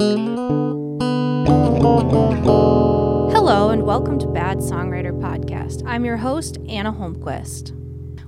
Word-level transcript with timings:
Hello, 0.00 0.16
and 3.68 3.82
welcome 3.82 4.18
to 4.20 4.26
Bad 4.28 4.60
Songwriter 4.60 5.12
Podcast. 5.12 5.82
I'm 5.84 6.06
your 6.06 6.16
host, 6.16 6.56
Anna 6.70 6.90
Holmquist. 6.90 7.72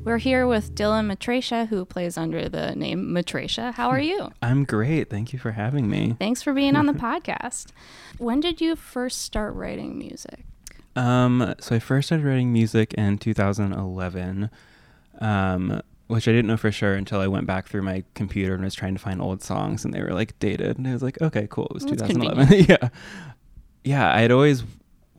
We're 0.04 0.18
here 0.18 0.46
with 0.46 0.74
Dylan 0.74 1.10
Matrasha, 1.10 1.68
who 1.68 1.86
plays 1.86 2.18
under 2.18 2.46
the 2.50 2.76
name 2.76 3.14
Matrasha. 3.14 3.72
How 3.72 3.88
are 3.88 3.98
you? 3.98 4.28
I'm 4.42 4.64
great. 4.64 5.08
Thank 5.08 5.32
you 5.32 5.38
for 5.38 5.52
having 5.52 5.88
me. 5.88 6.14
Thanks 6.18 6.42
for 6.42 6.52
being 6.52 6.76
on 6.76 6.84
the 6.84 6.92
podcast. 7.08 7.68
When 8.18 8.40
did 8.40 8.60
you 8.60 8.76
first 8.76 9.22
start 9.22 9.54
writing 9.54 9.98
music? 9.98 10.44
Um, 10.94 11.54
so 11.58 11.76
I 11.76 11.78
first 11.78 12.08
started 12.08 12.26
writing 12.26 12.52
music 12.52 12.92
in 12.98 13.16
2011, 13.16 14.50
um, 15.22 15.80
which 16.12 16.28
I 16.28 16.32
didn't 16.32 16.46
know 16.46 16.58
for 16.58 16.70
sure 16.70 16.94
until 16.94 17.20
I 17.20 17.26
went 17.26 17.46
back 17.46 17.68
through 17.68 17.80
my 17.80 18.04
computer 18.14 18.54
and 18.54 18.62
was 18.62 18.74
trying 18.74 18.94
to 18.94 19.00
find 19.00 19.22
old 19.22 19.42
songs, 19.42 19.82
and 19.82 19.94
they 19.94 20.02
were 20.02 20.12
like 20.12 20.38
dated, 20.38 20.76
and 20.76 20.86
I 20.86 20.92
was 20.92 21.02
like, 21.02 21.20
okay, 21.22 21.46
cool, 21.50 21.68
it 21.68 21.74
was 21.74 21.84
That's 21.84 22.02
2011. 22.02 22.64
yeah, 22.68 22.88
yeah. 23.82 24.14
I 24.14 24.20
had 24.20 24.30
always 24.30 24.62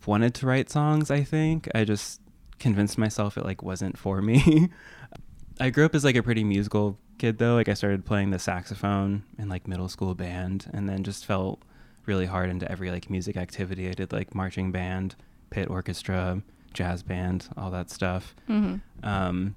wanted 0.05 0.35
to 0.35 0.45
write 0.45 0.69
songs. 0.69 1.09
I 1.09 1.23
think 1.23 1.67
I 1.73 1.83
just 1.83 2.21
convinced 2.59 2.99
myself 2.99 3.39
it 3.39 3.43
like 3.43 3.63
wasn't 3.63 3.97
for 3.97 4.21
me. 4.21 4.69
I 5.59 5.71
grew 5.71 5.83
up 5.83 5.95
as 5.95 6.03
like 6.03 6.15
a 6.15 6.21
pretty 6.21 6.43
musical 6.43 6.99
kid 7.17 7.39
though. 7.39 7.55
Like 7.55 7.69
I 7.69 7.73
started 7.73 8.05
playing 8.05 8.29
the 8.29 8.37
saxophone 8.39 9.23
in 9.39 9.49
like 9.49 9.67
middle 9.67 9.89
school 9.89 10.13
band, 10.13 10.69
and 10.73 10.87
then 10.87 11.03
just 11.03 11.25
felt 11.25 11.59
really 12.05 12.27
hard 12.27 12.51
into 12.51 12.71
every 12.71 12.91
like 12.91 13.09
music 13.09 13.35
activity. 13.35 13.89
I 13.89 13.93
did 13.93 14.13
like 14.13 14.35
marching 14.35 14.71
band 14.71 15.15
pit 15.49 15.71
orchestra, 15.71 16.43
jazz 16.71 17.01
band, 17.01 17.47
all 17.57 17.71
that 17.71 17.89
stuff. 17.89 18.35
Mm-hmm. 18.47 18.75
Um, 19.03 19.55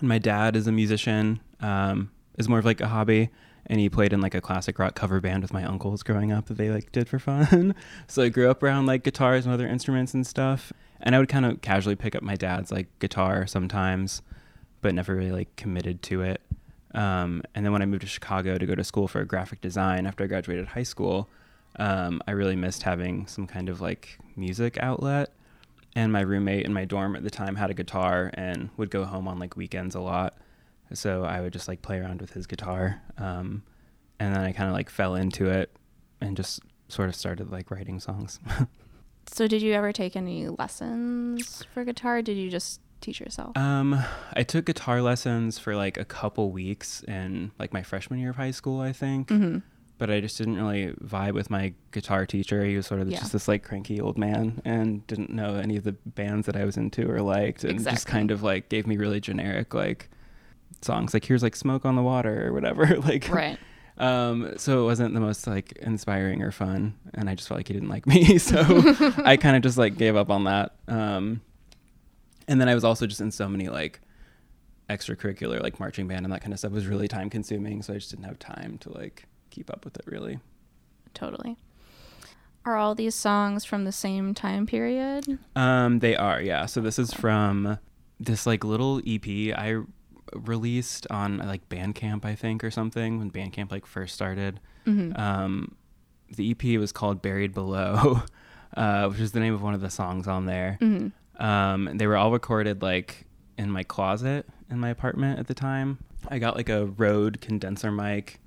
and 0.00 0.08
my 0.08 0.18
dad 0.18 0.56
is 0.56 0.66
a 0.66 0.72
musician, 0.72 1.40
um, 1.60 2.10
is 2.36 2.48
more 2.48 2.58
of 2.58 2.64
like 2.64 2.80
a 2.80 2.88
hobby, 2.88 3.30
and 3.66 3.80
he 3.80 3.88
played 3.88 4.12
in 4.12 4.20
like 4.20 4.34
a 4.34 4.40
classic 4.40 4.78
rock 4.78 4.94
cover 4.94 5.20
band 5.20 5.42
with 5.42 5.52
my 5.52 5.64
uncles 5.64 6.02
growing 6.02 6.32
up 6.32 6.46
that 6.46 6.56
they 6.56 6.70
like 6.70 6.90
did 6.92 7.08
for 7.08 7.18
fun. 7.18 7.74
so 8.06 8.22
I 8.22 8.28
grew 8.28 8.50
up 8.50 8.62
around 8.62 8.86
like 8.86 9.04
guitars 9.04 9.44
and 9.44 9.54
other 9.54 9.66
instruments 9.66 10.14
and 10.14 10.26
stuff. 10.26 10.72
And 11.00 11.14
I 11.14 11.18
would 11.18 11.28
kind 11.28 11.46
of 11.46 11.60
casually 11.60 11.94
pick 11.94 12.16
up 12.16 12.22
my 12.22 12.34
dad's 12.34 12.72
like 12.72 12.86
guitar 12.98 13.46
sometimes, 13.46 14.22
but 14.80 14.94
never 14.94 15.14
really 15.14 15.32
like 15.32 15.54
committed 15.56 16.02
to 16.04 16.22
it. 16.22 16.40
Um, 16.94 17.42
and 17.54 17.64
then 17.64 17.72
when 17.72 17.82
I 17.82 17.86
moved 17.86 18.02
to 18.02 18.08
Chicago 18.08 18.58
to 18.58 18.66
go 18.66 18.74
to 18.74 18.82
school 18.82 19.06
for 19.06 19.22
graphic 19.24 19.60
design 19.60 20.06
after 20.06 20.24
I 20.24 20.26
graduated 20.26 20.68
high 20.68 20.82
school, 20.82 21.28
um, 21.78 22.20
I 22.26 22.32
really 22.32 22.56
missed 22.56 22.82
having 22.82 23.26
some 23.26 23.46
kind 23.46 23.68
of 23.68 23.80
like 23.80 24.18
music 24.34 24.78
outlet. 24.78 25.30
And 25.96 26.12
my 26.12 26.20
roommate 26.20 26.64
in 26.66 26.72
my 26.72 26.84
dorm 26.84 27.16
at 27.16 27.22
the 27.22 27.30
time 27.30 27.56
had 27.56 27.70
a 27.70 27.74
guitar 27.74 28.30
and 28.34 28.70
would 28.76 28.90
go 28.90 29.04
home 29.04 29.26
on 29.26 29.38
like 29.38 29.56
weekends 29.56 29.94
a 29.94 30.00
lot. 30.00 30.36
So 30.92 31.24
I 31.24 31.40
would 31.40 31.52
just 31.52 31.68
like 31.68 31.82
play 31.82 31.98
around 31.98 32.20
with 32.20 32.32
his 32.32 32.46
guitar. 32.46 33.02
Um, 33.16 33.62
and 34.20 34.34
then 34.34 34.42
I 34.42 34.52
kind 34.52 34.68
of 34.68 34.74
like 34.74 34.90
fell 34.90 35.14
into 35.14 35.46
it 35.48 35.74
and 36.20 36.36
just 36.36 36.60
sort 36.88 37.08
of 37.08 37.14
started 37.14 37.50
like 37.50 37.70
writing 37.70 38.00
songs. 38.00 38.38
So, 39.30 39.46
did 39.46 39.60
you 39.60 39.74
ever 39.74 39.92
take 39.92 40.16
any 40.16 40.48
lessons 40.48 41.62
for 41.74 41.84
guitar? 41.84 42.22
Did 42.22 42.38
you 42.38 42.48
just 42.50 42.80
teach 43.00 43.20
yourself? 43.20 43.56
um, 43.56 44.02
I 44.32 44.42
took 44.42 44.64
guitar 44.64 45.02
lessons 45.02 45.58
for 45.58 45.76
like 45.76 45.98
a 45.98 46.04
couple 46.04 46.50
weeks 46.50 47.02
in 47.02 47.52
like 47.58 47.72
my 47.72 47.82
freshman 47.82 48.18
year 48.20 48.30
of 48.30 48.36
high 48.36 48.52
school, 48.52 48.80
I 48.80 48.92
think. 48.92 49.28
mm-hmm. 49.28 49.58
But 49.98 50.10
I 50.10 50.20
just 50.20 50.38
didn't 50.38 50.56
really 50.56 50.92
vibe 51.04 51.34
with 51.34 51.50
my 51.50 51.74
guitar 51.90 52.24
teacher. 52.24 52.64
He 52.64 52.76
was 52.76 52.86
sort 52.86 53.00
of 53.00 53.10
Yeah. 53.10 53.18
just 53.18 53.32
this 53.32 53.48
like 53.48 53.62
cranky 53.64 54.00
old 54.00 54.16
man 54.16 54.62
and 54.64 55.06
didn't 55.06 55.30
know 55.30 55.56
any 55.56 55.76
of 55.76 55.84
the 55.84 55.92
bands 56.06 56.46
that 56.46 56.56
I 56.56 56.64
was 56.64 56.76
into 56.76 57.10
or 57.10 57.20
liked, 57.20 57.64
and 57.64 57.82
just 57.82 58.06
kind 58.06 58.30
of 58.30 58.42
like 58.42 58.68
gave 58.68 58.86
me 58.86 58.96
really 58.96 59.20
generic 59.20 59.74
like 59.74 60.08
songs 60.82 61.12
like 61.12 61.24
here's 61.24 61.42
like 61.42 61.56
smoke 61.56 61.84
on 61.84 61.96
the 61.96 62.02
water 62.02 62.46
or 62.46 62.52
whatever 62.52 62.86
like 63.00 63.28
Right. 63.28 63.58
um 63.96 64.52
so 64.58 64.80
it 64.82 64.84
wasn't 64.84 65.12
the 65.14 65.20
most 65.20 65.46
like 65.48 65.72
inspiring 65.78 66.40
or 66.42 66.52
fun 66.52 66.94
and 67.14 67.28
i 67.28 67.34
just 67.34 67.48
felt 67.48 67.58
like 67.58 67.66
he 67.66 67.74
didn't 67.74 67.88
like 67.88 68.06
me 68.06 68.38
so 68.50 68.60
i 69.24 69.36
kind 69.36 69.56
of 69.56 69.62
just 69.62 69.76
like 69.76 69.96
gave 69.98 70.14
up 70.14 70.30
on 70.30 70.44
that 70.44 70.76
um 70.86 71.40
and 72.46 72.60
then 72.60 72.68
i 72.68 72.74
was 72.76 72.84
also 72.84 73.06
just 73.08 73.20
in 73.20 73.32
so 73.32 73.48
many 73.48 73.68
like 73.68 74.00
extracurricular 74.88 75.60
like 75.62 75.80
marching 75.80 76.06
band 76.06 76.24
and 76.24 76.32
that 76.32 76.40
kind 76.40 76.52
of 76.52 76.58
stuff 76.58 76.70
was 76.72 76.86
really 76.86 77.08
time 77.08 77.28
consuming 77.28 77.82
so 77.82 77.92
i 77.92 77.96
just 77.96 78.10
didn't 78.10 78.24
have 78.26 78.38
time 78.38 78.78
to 78.78 78.92
like 78.92 79.24
keep 79.50 79.70
up 79.70 79.84
with 79.84 79.96
it 79.98 80.04
really 80.06 80.38
Totally. 81.14 81.56
Are 82.64 82.76
all 82.76 82.94
these 82.94 83.14
songs 83.14 83.64
from 83.64 83.84
the 83.84 83.92
same 83.92 84.34
time 84.34 84.66
period? 84.66 85.38
um 85.56 85.98
they 86.00 86.14
are 86.16 86.40
yeah 86.40 86.66
so 86.66 86.80
this 86.80 86.98
is 86.98 87.12
from 87.12 87.78
this 88.20 88.46
like 88.46 88.62
little 88.64 89.00
ep 89.06 89.26
i 89.58 89.80
released 90.34 91.06
on 91.10 91.38
like 91.38 91.66
bandcamp 91.70 92.24
i 92.24 92.34
think 92.34 92.62
or 92.62 92.70
something 92.70 93.18
when 93.18 93.30
bandcamp 93.30 93.70
like 93.70 93.86
first 93.86 94.14
started 94.14 94.60
Mm-hmm. 94.86 95.20
um, 95.20 95.74
the 96.34 96.50
EP 96.50 96.78
was 96.80 96.92
called 96.92 97.20
Buried 97.20 97.52
Below, 97.52 98.22
uh, 98.76 99.08
which 99.08 99.20
is 99.20 99.32
the 99.32 99.40
name 99.40 99.52
of 99.52 99.62
one 99.62 99.74
of 99.74 99.82
the 99.82 99.90
songs 99.90 100.26
on 100.26 100.46
there. 100.46 100.78
mm-hmm. 100.80 101.08
Um, 101.44 101.90
they 101.98 102.06
were 102.06 102.16
all 102.16 102.32
recorded 102.32 102.80
like 102.82 103.26
in 103.58 103.70
my 103.70 103.82
closet 103.82 104.46
in 104.70 104.78
my 104.78 104.88
apartment 104.88 105.38
at 105.40 105.46
the 105.46 105.52
time. 105.54 105.98
I 106.28 106.38
got 106.38 106.56
like 106.56 106.70
a 106.70 106.86
Rode 106.86 107.40
condenser 107.42 107.92
mic. 107.92 108.40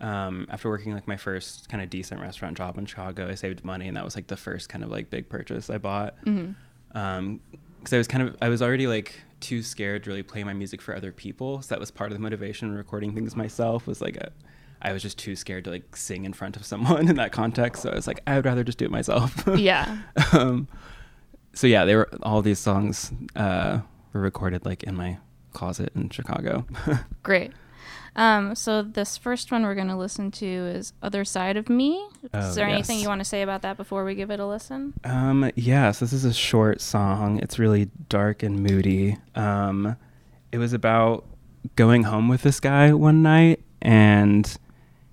Um, 0.00 0.46
after 0.50 0.68
working 0.68 0.92
like 0.92 1.08
my 1.08 1.16
first 1.16 1.68
kind 1.68 1.82
of 1.82 1.88
decent 1.88 2.20
restaurant 2.20 2.56
job 2.56 2.76
in 2.76 2.86
Chicago, 2.86 3.28
I 3.28 3.34
saved 3.34 3.64
money, 3.64 3.88
and 3.88 3.96
that 3.96 4.04
was 4.04 4.14
like 4.14 4.26
the 4.26 4.36
first 4.36 4.68
kind 4.68 4.84
of 4.84 4.90
like 4.90 5.10
big 5.10 5.28
purchase 5.28 5.70
I 5.70 5.78
bought. 5.78 6.16
Mm-hmm. 6.24 6.52
Um, 6.96 7.40
because 7.78 7.92
I 7.92 7.98
was 7.98 8.08
kind 8.08 8.28
of 8.28 8.36
I 8.42 8.48
was 8.48 8.62
already 8.62 8.88
like 8.88 9.20
too 9.40 9.62
scared 9.62 10.02
to 10.04 10.10
really 10.10 10.22
play 10.22 10.42
my 10.42 10.52
music 10.52 10.82
for 10.82 10.96
other 10.96 11.12
people. 11.12 11.62
So 11.62 11.68
that 11.68 11.80
was 11.80 11.90
part 11.90 12.10
of 12.10 12.18
the 12.18 12.22
motivation 12.22 12.72
recording 12.74 13.14
things 13.14 13.36
myself 13.36 13.86
was 13.86 14.00
like 14.00 14.16
a, 14.16 14.32
I 14.82 14.92
was 14.92 15.02
just 15.02 15.18
too 15.18 15.36
scared 15.36 15.64
to 15.64 15.70
like 15.70 15.94
sing 15.96 16.24
in 16.24 16.32
front 16.32 16.56
of 16.56 16.66
someone 16.66 17.08
in 17.08 17.16
that 17.16 17.32
context. 17.32 17.82
So 17.82 17.90
I 17.90 17.94
was 17.94 18.06
like, 18.06 18.20
I 18.26 18.36
would 18.36 18.44
rather 18.44 18.64
just 18.64 18.78
do 18.78 18.86
it 18.86 18.90
myself. 18.90 19.44
Yeah. 19.56 19.98
um, 20.32 20.68
so 21.52 21.66
yeah, 21.66 21.84
they 21.84 21.94
were 21.94 22.08
all 22.22 22.42
these 22.42 22.58
songs 22.58 23.12
uh, 23.34 23.80
were 24.12 24.20
recorded 24.20 24.66
like 24.66 24.82
in 24.82 24.94
my 24.94 25.18
closet 25.52 25.92
in 25.94 26.10
Chicago. 26.10 26.66
Great. 27.22 27.52
Um, 28.16 28.54
so 28.54 28.82
this 28.82 29.18
first 29.18 29.52
one 29.52 29.62
we're 29.62 29.74
going 29.74 29.88
to 29.88 29.96
listen 29.96 30.30
to 30.32 30.46
is 30.46 30.94
"Other 31.02 31.24
Side 31.24 31.56
of 31.56 31.68
Me." 31.68 32.02
Oh, 32.32 32.38
is 32.38 32.54
there 32.54 32.66
anything 32.66 32.98
you 32.98 33.08
want 33.08 33.20
to 33.20 33.26
say 33.26 33.42
about 33.42 33.62
that 33.62 33.76
before 33.76 34.04
we 34.04 34.14
give 34.14 34.30
it 34.30 34.40
a 34.40 34.46
listen? 34.46 34.94
Um, 35.04 35.52
yes, 35.54 36.00
this 36.00 36.14
is 36.14 36.24
a 36.24 36.32
short 36.32 36.80
song. 36.80 37.38
It's 37.40 37.58
really 37.58 37.90
dark 38.08 38.42
and 38.42 38.60
moody. 38.62 39.18
Um, 39.34 39.96
it 40.50 40.58
was 40.58 40.72
about 40.72 41.26
going 41.76 42.04
home 42.04 42.28
with 42.28 42.42
this 42.42 42.58
guy 42.58 42.94
one 42.94 43.22
night, 43.22 43.60
and 43.82 44.56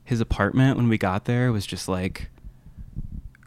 his 0.05 0.21
apartment 0.21 0.77
when 0.77 0.87
we 0.87 0.97
got 0.97 1.25
there 1.25 1.51
was 1.51 1.65
just 1.65 1.89
like 1.89 2.29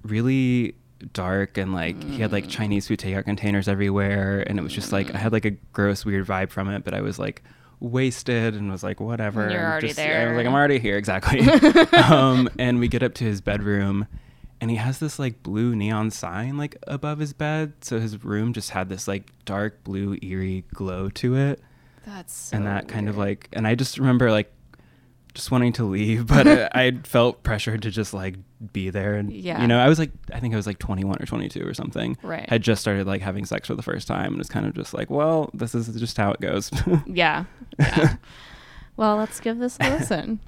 really 0.02 0.74
dark 1.12 1.58
and 1.58 1.74
like 1.74 2.02
he 2.04 2.20
had 2.20 2.32
like 2.32 2.48
Chinese 2.48 2.88
food 2.88 2.98
takeout 2.98 3.24
containers 3.24 3.68
everywhere, 3.68 4.44
and 4.46 4.58
it 4.58 4.62
was 4.62 4.74
just 4.74 4.92
like 4.92 5.14
I 5.14 5.18
had 5.18 5.32
like 5.32 5.46
a 5.46 5.52
gross, 5.72 6.04
weird 6.04 6.26
vibe 6.26 6.50
from 6.50 6.68
it, 6.68 6.84
but 6.84 6.92
I 6.92 7.00
was 7.00 7.18
like 7.18 7.42
wasted 7.80 8.54
and 8.54 8.70
was 8.70 8.82
like 8.82 9.00
whatever. 9.00 9.42
And 9.42 9.52
you're 9.52 9.60
and 9.60 9.70
already 9.72 9.88
just- 9.88 10.00
I 10.00 10.26
was 10.28 10.36
like 10.36 10.46
I'm 10.46 10.54
already 10.54 10.78
here, 10.78 10.96
exactly. 10.96 11.40
um, 11.98 12.48
and 12.58 12.78
we 12.78 12.88
get 12.88 13.02
up 13.02 13.14
to 13.14 13.24
his 13.24 13.40
bedroom, 13.40 14.06
and 14.60 14.70
he 14.70 14.76
has 14.76 14.98
this 14.98 15.18
like 15.18 15.42
blue 15.42 15.76
neon 15.76 16.10
sign 16.10 16.56
like 16.56 16.76
above 16.86 17.18
his 17.18 17.32
bed, 17.32 17.72
so 17.82 18.00
his 18.00 18.24
room 18.24 18.52
just 18.52 18.70
had 18.70 18.88
this 18.88 19.06
like 19.06 19.30
dark 19.44 19.84
blue 19.84 20.16
eerie 20.22 20.64
glow 20.74 21.08
to 21.10 21.36
it, 21.36 21.60
That's 22.06 22.52
and 22.52 22.66
that 22.66 22.88
kind 22.88 23.08
of 23.08 23.16
like, 23.16 23.48
and 23.52 23.66
I 23.66 23.74
just 23.74 23.98
remember 23.98 24.30
like 24.30 24.50
just 25.36 25.50
wanting 25.52 25.72
to 25.74 25.84
leave, 25.84 26.26
but 26.36 26.48
I, 26.48 26.68
I 26.74 26.90
felt 27.04 27.42
pressured 27.44 27.82
to 27.82 27.90
just 27.92 28.12
like 28.12 28.34
be 28.72 28.90
there, 28.90 29.14
and 29.14 29.30
Yeah. 29.32 29.60
you 29.60 29.68
know, 29.68 29.78
I 29.78 29.88
was 29.88 29.98
like, 29.98 30.10
I 30.32 30.40
think 30.40 30.54
I 30.54 30.56
was 30.56 30.66
like 30.66 30.78
21 30.80 31.22
or 31.22 31.26
22 31.26 31.64
or 31.64 31.74
something. 31.74 32.16
Right. 32.22 32.48
Had 32.48 32.62
just 32.62 32.80
started 32.80 33.06
like 33.06 33.22
having 33.22 33.44
sex 33.44 33.68
for 33.68 33.74
the 33.74 33.82
first 33.82 34.08
time, 34.08 34.32
and 34.32 34.40
it's 34.40 34.50
kind 34.50 34.66
of 34.66 34.74
just 34.74 34.92
like, 34.94 35.10
well, 35.10 35.50
this 35.54 35.74
is 35.74 35.88
just 36.00 36.16
how 36.16 36.32
it 36.32 36.40
goes. 36.40 36.70
Yeah. 37.06 37.44
yeah. 37.78 38.16
well, 38.96 39.16
let's 39.16 39.38
give 39.40 39.58
this 39.58 39.76
a 39.80 39.90
listen. 39.90 40.40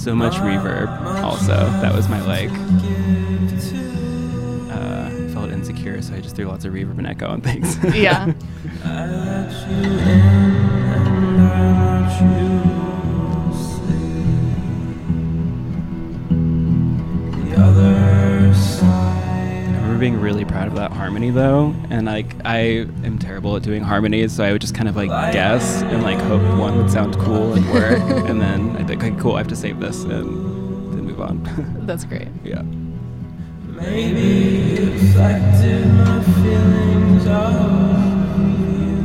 So 0.00 0.14
much 0.14 0.34
reverb. 0.34 0.88
Also, 1.22 1.54
that 1.82 1.94
was 1.94 2.08
my 2.08 2.20
like. 2.22 2.50
Uh, 4.70 5.10
felt 5.32 5.50
insecure, 5.50 6.00
so 6.00 6.14
I 6.14 6.20
just 6.20 6.36
threw 6.36 6.46
lots 6.46 6.64
of 6.64 6.72
reverb 6.72 6.98
and 6.98 7.06
echo 7.06 7.28
on 7.28 7.40
things. 7.42 7.76
Yeah. 7.94 8.32
sleep. 20.00 20.12
The 20.12 20.16
other 20.16 20.20
side 20.20 20.20
getting 20.20 20.20
really 20.20 20.44
proud 20.44 20.68
of 20.68 20.74
that 20.76 20.92
harmony 20.92 21.30
though, 21.30 21.74
and 21.90 22.06
like 22.06 22.34
I 22.44 22.86
am 23.04 23.18
terrible 23.18 23.56
at 23.56 23.62
doing 23.62 23.82
harmonies, 23.82 24.32
so 24.32 24.44
I 24.44 24.52
would 24.52 24.60
just 24.60 24.74
kind 24.74 24.88
of 24.88 24.96
like 24.96 25.10
guess 25.32 25.82
and 25.82 26.02
like 26.02 26.18
hope 26.18 26.42
one 26.58 26.76
would 26.78 26.90
sound 26.90 27.16
cool 27.18 27.52
and 27.54 27.68
work, 27.72 28.00
and 28.28 28.40
then 28.40 28.76
I'd 28.76 28.86
be 28.86 28.96
like, 28.96 29.04
okay, 29.04 29.16
cool, 29.20 29.34
I 29.34 29.38
have 29.38 29.48
to 29.48 29.56
save 29.56 29.80
this 29.80 30.04
and 30.04 30.92
then 30.92 31.04
move 31.04 31.20
on. 31.20 31.42
That's 31.86 32.04
great. 32.04 32.28
yeah. 32.44 32.62
Maybe 33.66 34.84
reflected 34.84 35.86
my 35.94 36.22
feelings 36.22 37.26
of 37.26 38.38
you. 38.40 39.04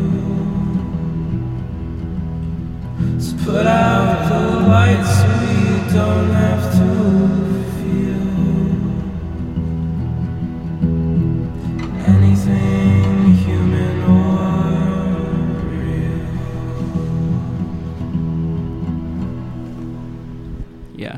So 3.22 3.38
put 3.46 3.66
out 3.66 4.28
the 4.30 4.40
lights 4.68 5.10
so 5.20 5.28
we 5.28 5.94
don't 5.94 6.30
have 6.32 6.74
to 6.74 7.45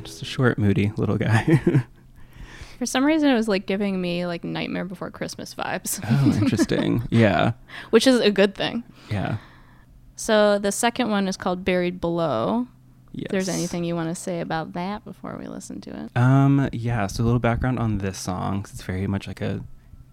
just 0.07 0.21
a 0.21 0.25
short, 0.25 0.57
moody 0.57 0.91
little 0.97 1.17
guy. 1.17 1.61
For 2.79 2.85
some 2.85 3.03
reason, 3.03 3.29
it 3.29 3.33
was 3.35 3.47
like 3.47 3.65
giving 3.65 3.99
me 3.99 4.25
like 4.25 4.43
Nightmare 4.43 4.85
Before 4.85 5.09
Christmas 5.09 5.55
vibes, 5.55 5.99
oh, 6.07 6.37
interesting. 6.37 7.03
Yeah. 7.09 7.53
which 7.89 8.05
is 8.07 8.19
a 8.19 8.29
good 8.31 8.53
thing. 8.55 8.83
Yeah. 9.09 9.37
So 10.15 10.59
the 10.59 10.71
second 10.71 11.09
one 11.09 11.27
is 11.27 11.37
called 11.37 11.65
Buried 11.65 11.99
Below. 11.99 12.67
Yes. 13.13 13.25
If 13.25 13.31
there's 13.31 13.49
anything 13.49 13.83
you 13.83 13.95
want 13.95 14.09
to 14.09 14.15
say 14.15 14.41
about 14.41 14.73
that 14.73 15.03
before 15.03 15.37
we 15.39 15.47
listen 15.47 15.81
to 15.81 16.03
it. 16.05 16.11
Um, 16.15 16.69
yeah, 16.71 17.07
so 17.07 17.23
a 17.23 17.25
little 17.25 17.39
background 17.39 17.79
on 17.79 17.97
this 17.97 18.17
song. 18.19 18.61
'cause 18.61 18.73
It's 18.73 18.83
very 18.83 19.07
much 19.07 19.27
like 19.27 19.41
a 19.41 19.63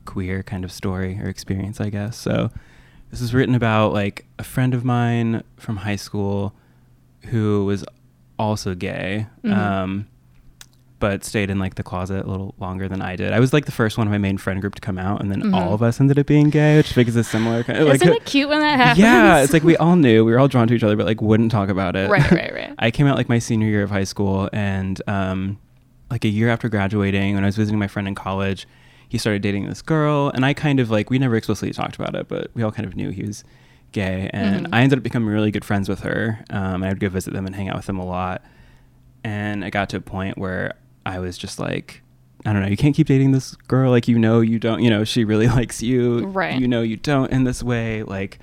queer 0.06 0.43
kind 0.43 0.64
of 0.64 0.73
story 0.73 1.19
or 1.23 1.26
experience, 1.29 1.81
I 1.82 1.90
guess. 1.90 2.17
So 2.17 2.50
this 3.11 3.20
is 3.20 3.35
written 3.35 3.55
about 3.55 3.93
like 3.93 4.25
a 4.38 4.43
friend 4.44 4.73
of 4.73 4.85
mine 4.87 5.43
from 5.58 5.79
high 5.79 5.97
school 5.97 6.55
who 7.26 7.64
was 7.67 7.85
also 8.38 8.75
gay. 8.75 9.26
Mhm. 9.44 9.56
Um, 9.56 10.06
but 11.00 11.22
stayed 11.25 11.50
in 11.50 11.58
like 11.58 11.75
the 11.75 11.82
closet 11.82 12.25
a 12.25 12.28
little 12.28 12.54
longer 12.58 12.88
than 12.88 13.02
I 13.02 13.14
did. 13.14 13.32
I 13.34 13.40
was 13.40 13.52
like 13.52 13.66
the 13.66 13.72
first 13.72 13.98
one 13.98 14.06
of 14.06 14.10
my 14.10 14.16
main 14.16 14.38
friend 14.38 14.60
group 14.60 14.75
to 14.76 14.81
come 14.81 14.96
out, 14.96 15.20
and 15.20 15.31
then 15.31 15.42
Mhm. 15.42 15.54
all 15.54 15.75
of 15.75 15.82
us 15.82 16.00
ended 16.00 16.19
up 16.19 16.25
being 16.26 16.48
gay, 16.48 16.78
which 16.78 16.96
makes 16.96 17.14
it 17.14 17.25
similar. 17.25 17.62
Kind 17.62 17.78
of, 17.81 17.88
like, 17.88 17.96
Isn't 17.96 18.14
it 18.14 18.25
cute 18.25 18.48
when 18.48 18.60
that 18.60 18.76
happens? 18.78 18.98
yeah, 19.00 19.40
it's 19.42 19.52
like 19.52 19.64
we 19.64 19.76
all 19.76 19.96
knew 19.96 20.25
we 20.25 20.32
were 20.32 20.38
all 20.38 20.48
drawn 20.48 20.66
to 20.69 20.72
each 20.75 20.82
other, 20.82 20.96
but 20.96 21.04
like 21.04 21.20
wouldn't 21.20 21.50
talk 21.52 21.69
about 21.69 21.94
it. 21.94 22.08
right, 22.08 22.31
right, 22.31 22.54
right. 22.54 22.75
I 22.78 22.90
came 22.90 23.06
out 23.06 23.16
like 23.16 23.28
my 23.28 23.38
senior 23.38 23.66
year 23.69 23.82
of 23.82 23.90
high 23.90 24.04
school, 24.04 24.48
and 24.52 25.02
um, 25.06 25.58
like 26.10 26.25
a 26.25 26.28
year 26.28 26.48
after 26.48 26.70
graduating, 26.70 27.34
when 27.34 27.42
I 27.44 27.46
was 27.48 27.56
visiting 27.56 27.78
my 27.78 27.88
friend 27.88 28.08
in 28.08 28.14
college, 28.14 28.66
he 29.06 29.19
started 29.19 29.42
dating 29.42 29.66
this 29.69 29.82
girl, 29.82 30.30
and 30.34 30.44
I 30.46 30.54
kind 30.54 30.80
of 30.80 30.90
like 30.90 31.10
we 31.10 31.19
never 31.19 31.37
explicitly 31.37 31.72
talked 31.75 31.96
about 31.96 32.14
it, 32.14 32.28
but 32.28 32.50
we 32.54 32.62
all 32.62 32.72
kind 32.72 32.87
of 32.87 32.96
knew 32.96 33.10
he 33.10 33.25
was 33.25 33.44
gay, 33.94 34.29
and 34.35 34.67
Mhm. 34.67 34.70
I 34.75 34.82
ended 34.82 34.99
up 34.99 35.02
becoming 35.02 35.29
really 35.31 35.50
good 35.50 35.64
friends 35.64 35.88
with 35.88 36.00
her. 36.00 36.44
Um, 36.50 36.82
I 36.85 36.88
would 36.88 37.00
go 37.00 37.08
visit 37.08 37.32
them 37.32 37.46
and 37.46 37.55
hang 37.56 37.70
out 37.70 37.76
with 37.76 37.87
them 37.87 37.99
a 37.99 38.05
lot, 38.05 38.43
and 39.25 39.64
I 39.64 39.70
got 39.70 39.88
to 39.91 39.96
a 39.96 40.00
point 40.02 40.37
where 40.37 40.75
I 41.06 41.19
was 41.20 41.38
just 41.38 41.58
like. 41.58 42.02
I 42.46 42.52
don't 42.52 42.61
know. 42.61 42.69
You 42.69 42.76
can't 42.76 42.94
keep 42.94 43.06
dating 43.06 43.32
this 43.32 43.55
girl. 43.69 43.91
Like, 43.91 44.06
you 44.06 44.19
know, 44.19 44.41
you 44.43 44.58
don't, 44.58 44.82
you 44.82 44.91
know, 44.91 45.02
she 45.05 45.25
really 45.25 45.49
likes 45.61 45.82
you. 45.82 46.26
Right. 46.26 46.61
You 46.61 46.69
know, 46.69 46.82
you 46.82 46.96
don't 46.96 47.32
in 47.32 47.44
this 47.44 47.62
way. 47.62 48.02
Like, 48.02 48.38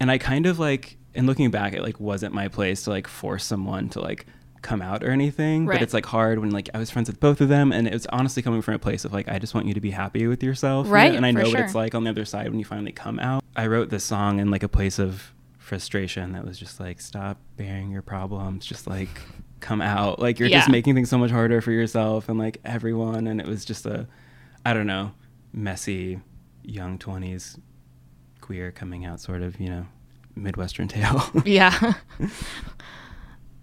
and 0.00 0.10
I 0.10 0.16
kind 0.16 0.46
of 0.46 0.58
like, 0.58 0.96
and 1.14 1.26
looking 1.26 1.50
back, 1.50 1.74
it 1.74 1.82
like 1.82 2.00
wasn't 2.00 2.32
my 2.32 2.48
place 2.48 2.84
to 2.84 2.90
like 2.90 3.06
force 3.06 3.44
someone 3.44 3.90
to 3.90 4.00
like 4.00 4.24
come 4.66 4.82
out 4.82 5.04
or 5.04 5.10
anything. 5.10 5.66
Right. 5.66 5.76
But 5.76 5.82
it's 5.82 5.94
like 5.94 6.06
hard 6.06 6.40
when 6.40 6.50
like 6.50 6.68
I 6.74 6.78
was 6.78 6.90
friends 6.90 7.08
with 7.08 7.20
both 7.20 7.40
of 7.40 7.48
them, 7.48 7.72
and 7.72 7.86
it 7.86 7.92
was 7.92 8.06
honestly 8.06 8.42
coming 8.42 8.62
from 8.62 8.74
a 8.74 8.78
place 8.78 9.04
of 9.04 9.12
like 9.12 9.28
I 9.28 9.38
just 9.38 9.54
want 9.54 9.66
you 9.66 9.74
to 9.74 9.80
be 9.80 9.92
happy 9.92 10.26
with 10.26 10.42
yourself? 10.42 10.90
Right, 10.90 11.14
And 11.14 11.24
I 11.24 11.32
for 11.32 11.38
know 11.38 11.50
what 11.50 11.60
it's 11.60 11.74
like 11.74 11.94
on 11.94 12.04
the 12.04 12.10
other 12.10 12.24
side 12.24 12.48
when 12.48 12.58
you 12.58 12.64
finally 12.64 12.92
come 12.92 13.18
out. 13.18 13.44
I 13.54 13.68
wrote 13.68 13.90
this 13.90 14.04
song 14.04 14.40
in 14.40 14.50
like 14.50 14.62
a 14.62 14.68
place 14.68 14.98
of 14.98 15.32
frustration 15.58 16.32
that 16.32 16.44
was 16.44 16.58
just 16.58 16.78
like 16.78 17.00
stop 17.00 17.38
burying 17.56 17.90
your 17.90 18.02
problems, 18.02 18.66
just 18.66 18.86
like 18.86 19.22
come 19.60 19.80
out. 19.80 20.18
Like 20.18 20.38
you're 20.38 20.48
just 20.48 20.68
making 20.68 20.94
things 20.94 21.08
so 21.08 21.18
much 21.18 21.30
harder 21.30 21.60
for 21.60 21.72
yourself 21.72 22.28
and 22.28 22.38
like 22.38 22.60
everyone. 22.64 23.26
And 23.26 23.40
it 23.40 23.46
was 23.46 23.64
just 23.64 23.86
a, 23.86 24.06
I 24.64 24.74
don't 24.74 24.86
know, 24.86 25.12
messy 25.52 26.20
young 26.62 26.98
20s 26.98 27.58
queer 28.40 28.70
coming 28.72 29.04
out 29.04 29.20
sort 29.20 29.42
of, 29.42 29.60
you 29.60 29.68
know, 29.68 29.86
Midwestern 30.34 30.88
tale. 30.88 31.22
Yeah. 31.44 31.94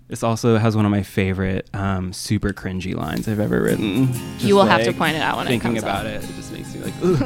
this 0.08 0.22
also 0.24 0.58
has 0.58 0.76
one 0.76 0.86
of 0.86 0.92
my 0.92 1.02
favorite 1.04 1.70
um, 1.74 2.14
super 2.14 2.54
cringy 2.54 2.94
lines 2.96 3.28
I've 3.28 3.40
ever 3.40 3.62
written. 3.62 4.12
Just, 4.14 4.44
You 4.46 4.56
will 4.56 4.66
have 4.66 4.84
to 4.84 4.94
point 4.94 5.16
it 5.16 5.22
out 5.22 5.38
when 5.38 5.48
it 5.48 5.50
thinking 5.50 5.72
comes 5.72 5.84
about 5.84 6.06
up. 6.06 6.12
it, 6.12 6.24
it 6.24 6.36
just 6.36 6.52
makes 6.52 6.74
me 6.76 6.82
like, 6.84 7.04
ooh. 7.04 7.18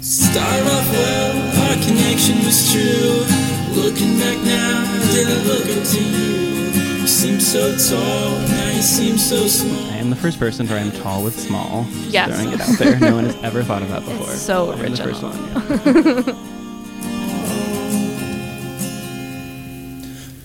Start 0.00 0.62
off 0.66 0.90
well, 0.92 1.68
our 1.68 1.74
connection 1.84 2.38
was 2.44 2.72
true. 2.72 3.47
Looking 3.82 4.18
back 4.18 4.36
now, 4.44 4.84
did 5.12 5.26
I 5.28 5.42
look 5.46 5.64
up 5.64 5.84
to 5.92 6.02
you? 6.02 7.00
You 7.00 7.06
seem 7.06 7.40
so 7.40 7.76
tall, 7.76 8.30
now 8.48 8.70
you 8.70 8.82
seem 8.82 9.16
so 9.16 9.46
small. 9.46 9.90
I 9.92 9.96
am 9.96 10.10
the 10.10 10.16
first 10.16 10.38
person 10.38 10.66
to 10.66 10.74
rhyme 10.74 10.90
tall 10.92 11.22
with 11.24 11.38
small. 11.38 11.84
Just 11.84 12.10
Yes. 12.10 12.28
Throwing 12.36 12.52
it 12.54 12.60
out 12.60 12.78
there. 12.78 12.98
No 13.00 13.14
one 13.14 13.24
has 13.24 13.36
ever 13.42 13.62
thought 13.62 13.82
of 13.82 13.88
that 13.90 14.04
before. 14.04 14.26
so 14.34 14.72
I'm 14.72 14.78
the 14.78 14.96
first 14.96 15.22
original. 15.22 15.30
one. 15.30 16.24
Yeah. 16.26 16.44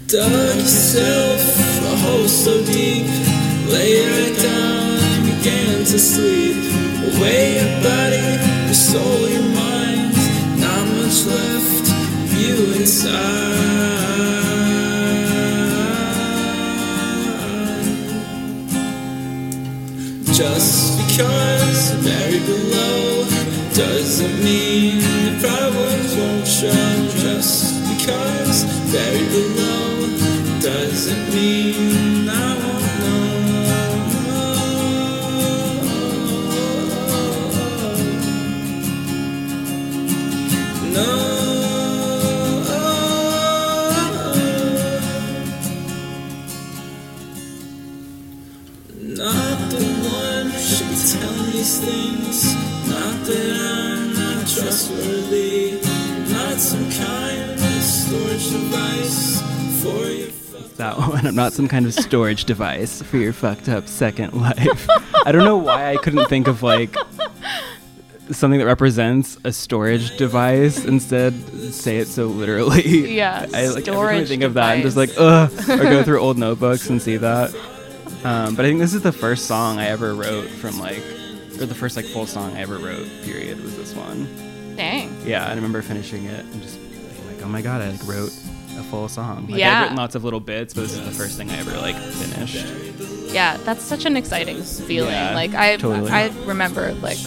Dug 0.07 0.55
yourself 0.57 1.41
a 1.91 1.95
hole 2.05 2.27
so 2.27 2.63
deep, 2.65 3.07
lay 3.67 4.05
right 4.05 4.37
down 4.37 4.99
and 4.99 5.25
began 5.25 5.79
to 5.79 5.97
sleep. 5.99 6.55
Away 7.17 7.55
your 7.57 7.81
body, 7.81 8.21
your 8.65 8.73
soul, 8.75 9.27
Just 13.03 13.11
because 20.99 21.91
buried 22.05 22.45
below 22.45 23.25
doesn't 23.73 24.41
mean 24.41 24.99
the 24.99 25.37
problems 25.45 26.15
won't 26.15 26.47
show. 26.47 26.71
Just 27.19 27.73
because 27.89 28.63
buried 28.93 29.29
below 29.31 29.72
trustworthy. 54.63 55.81
Not 56.31 56.57
some 56.57 56.89
kind 56.91 57.51
of 57.51 57.59
storage 57.59 58.49
device 58.49 59.41
for 59.81 60.05
your 60.09 60.29
that 60.77 60.97
one. 61.09 61.27
I'm 61.27 61.35
not 61.35 61.53
some 61.53 61.67
kind 61.67 61.85
of 61.85 61.93
storage 61.93 62.45
device 62.45 63.01
for 63.01 63.17
your 63.17 63.33
fucked 63.33 63.69
up 63.69 63.87
second 63.87 64.33
life. 64.33 64.87
I 65.25 65.31
don't 65.31 65.43
know 65.43 65.57
why 65.57 65.91
I 65.91 65.97
couldn't 65.97 66.27
think 66.27 66.47
of 66.47 66.63
like 66.63 66.95
something 68.31 68.59
that 68.59 68.65
represents 68.65 69.37
a 69.43 69.51
storage 69.51 70.15
device 70.17 70.85
instead 70.85 71.33
say 71.73 71.97
it 71.97 72.07
so 72.07 72.27
literally. 72.27 73.15
Yeah, 73.15 73.45
I 73.53 73.67
like 73.67 73.87
every 73.87 73.93
time 73.93 74.07
I 74.07 74.13
storage 74.13 74.27
think 74.29 74.43
of 74.43 74.53
that 74.55 74.71
I'm 74.71 74.81
just 74.81 74.97
like 74.97 75.11
ugh 75.17 75.51
or 75.69 75.77
go 75.77 76.03
through 76.03 76.19
old 76.19 76.37
notebooks 76.37 76.89
and 76.89 77.01
see 77.01 77.17
that. 77.17 77.53
Um, 78.23 78.55
but 78.55 78.63
I 78.63 78.69
think 78.69 78.79
this 78.79 78.93
is 78.93 79.01
the 79.01 79.11
first 79.11 79.45
song 79.45 79.77
I 79.77 79.87
ever 79.87 80.15
wrote 80.15 80.47
from 80.47 80.79
like 80.79 81.03
or 81.59 81.65
the 81.65 81.75
first 81.75 81.95
like 81.95 82.05
full 82.05 82.25
song 82.25 82.55
I 82.55 82.61
ever 82.61 82.77
wrote, 82.77 83.07
period, 83.23 83.61
was 83.61 83.75
this 83.77 83.93
one. 83.95 84.27
Dang. 85.23 85.29
Yeah, 85.31 85.47
I 85.47 85.53
remember 85.55 85.81
finishing 85.81 86.25
it 86.25 86.45
and 86.45 86.61
just 86.61 86.77
being 86.91 87.27
like, 87.27 87.43
oh 87.43 87.49
my 87.49 87.61
god, 87.61 87.81
I 87.81 87.89
like 87.91 88.05
wrote 88.07 88.31
a 88.77 88.83
full 88.83 89.07
song. 89.07 89.47
Like 89.49 89.59
Yeah. 89.59 89.75
I've 89.77 89.81
written 89.83 89.97
lots 89.97 90.15
of 90.15 90.23
little 90.23 90.39
bits, 90.39 90.73
but 90.73 90.81
this 90.81 90.93
is 90.93 91.01
the 91.05 91.11
first 91.11 91.37
thing 91.37 91.49
I 91.51 91.57
ever 91.59 91.71
like 91.77 91.95
finished. 91.95 92.65
Yeah, 93.33 93.57
that's 93.57 93.83
such 93.83 94.05
an 94.05 94.15
exciting 94.17 94.61
feeling. 94.61 95.11
Yeah, 95.11 95.33
like 95.33 95.53
I, 95.55 95.77
totally. 95.77 96.11
I 96.11 96.27
remember 96.45 96.93
like 96.95 97.17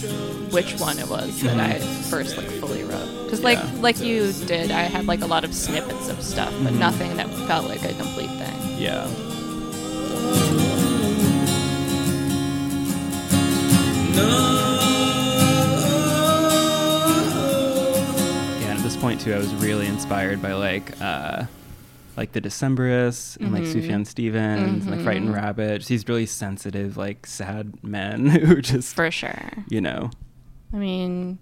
which 0.51 0.79
one 0.79 0.99
it 0.99 1.09
was 1.09 1.41
that 1.41 1.59
I 1.59 1.79
first 2.09 2.37
like 2.37 2.47
fully 2.47 2.83
wrote. 2.83 3.23
Because 3.25 3.41
like 3.43 3.57
Yeah. 3.57 3.81
like 3.81 3.99
you 3.99 4.31
did, 4.45 4.71
I 4.71 4.83
had 4.83 5.05
like 5.05 5.21
a 5.21 5.25
lot 5.27 5.43
of 5.43 5.53
snippets 5.53 6.07
of 6.09 6.21
stuff, 6.21 6.53
but 6.63 6.73
Mhm. 6.73 6.79
nothing 6.79 7.17
that 7.17 7.29
felt 7.47 7.67
like 7.67 7.83
a 7.83 7.93
complete 7.93 8.29
thing. 8.29 8.77
Yeah. 8.79 9.07
No. 14.15 14.76
Point 18.99 19.21
too, 19.21 19.33
I 19.33 19.37
was 19.37 19.53
really 19.55 19.87
inspired 19.87 20.41
by 20.41 20.53
like 20.53 20.99
uh, 21.01 21.45
like 22.15 22.31
the 22.31 22.41
Decemberists 22.41 23.37
and 23.37 23.53
like 23.53 23.63
Mhm. 23.63 23.73
Sufjan 23.73 24.07
Stevens 24.07 24.85
and 24.85 24.91
like 24.95 25.01
Frightened 25.01 25.29
Mhm. 25.29 25.35
Rabbit. 25.35 25.77
Just 25.79 25.89
these 25.89 26.07
really 26.07 26.25
sensitive, 26.25 26.97
like 26.97 27.25
sad 27.25 27.73
men 27.83 28.25
who 28.29 28.61
just 28.61 28.95
For 28.95 29.11
sure. 29.11 29.51
you 29.69 29.81
know. 29.81 30.09
I 30.73 30.77
mean, 30.77 31.37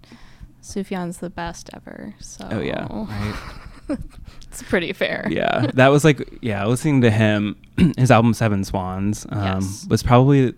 Sufjan's 0.62 1.18
the 1.18 1.30
best 1.30 1.70
ever. 1.74 2.14
So. 2.20 2.46
Oh 2.50 2.60
yeah, 2.60 2.86
right. 2.90 3.34
it's 4.48 4.62
pretty 4.64 4.92
fair. 4.92 5.26
yeah, 5.30 5.70
that 5.74 5.88
was 5.88 6.04
like 6.04 6.38
yeah. 6.42 6.64
Listening 6.66 7.00
to 7.02 7.10
him, 7.10 7.56
his 7.96 8.10
album 8.10 8.34
Seven 8.34 8.64
Swans 8.64 9.26
um, 9.30 9.42
Yes. 9.62 9.86
was 9.88 10.02
probably 10.02 10.54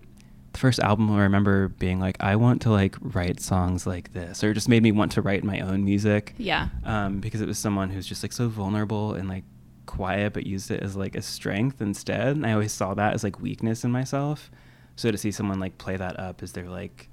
the 0.53 0.59
first 0.59 0.79
album 0.79 1.11
I 1.11 1.21
remember 1.21 1.67
being 1.69 1.99
like, 1.99 2.17
I 2.19 2.35
want 2.35 2.61
to 2.63 2.71
like 2.71 2.95
write 3.01 3.39
songs 3.39 3.85
like 3.85 4.13
this, 4.13 4.43
or 4.43 4.51
it 4.51 4.53
just 4.55 4.69
made 4.69 4.83
me 4.83 4.91
want 4.91 5.11
to 5.13 5.21
write 5.21 5.43
my 5.43 5.59
own 5.59 5.85
music. 5.85 6.33
Yeah. 6.37 6.69
um, 6.85 7.19
because 7.19 7.41
it 7.41 7.47
was 7.47 7.57
someone 7.57 7.89
who's 7.89 8.07
just 8.07 8.23
like 8.23 8.33
so 8.33 8.47
vulnerable 8.47 9.13
and 9.13 9.29
like 9.29 9.43
quiet, 9.85 10.33
but 10.33 10.45
used 10.45 10.71
it 10.71 10.81
as 10.83 10.95
like 10.95 11.15
a 11.15 11.21
strength 11.21 11.81
instead. 11.81 12.35
And 12.35 12.45
I 12.45 12.53
always 12.53 12.71
saw 12.71 12.93
that 12.93 13.13
as 13.13 13.23
like 13.23 13.39
weakness 13.39 13.83
in 13.83 13.91
myself. 13.91 14.51
So 14.95 15.11
to 15.11 15.17
see 15.17 15.31
someone 15.31 15.59
like 15.59 15.77
play 15.77 15.97
that 15.97 16.19
up 16.19 16.43
as 16.43 16.51
their 16.51 16.69
like 16.69 17.09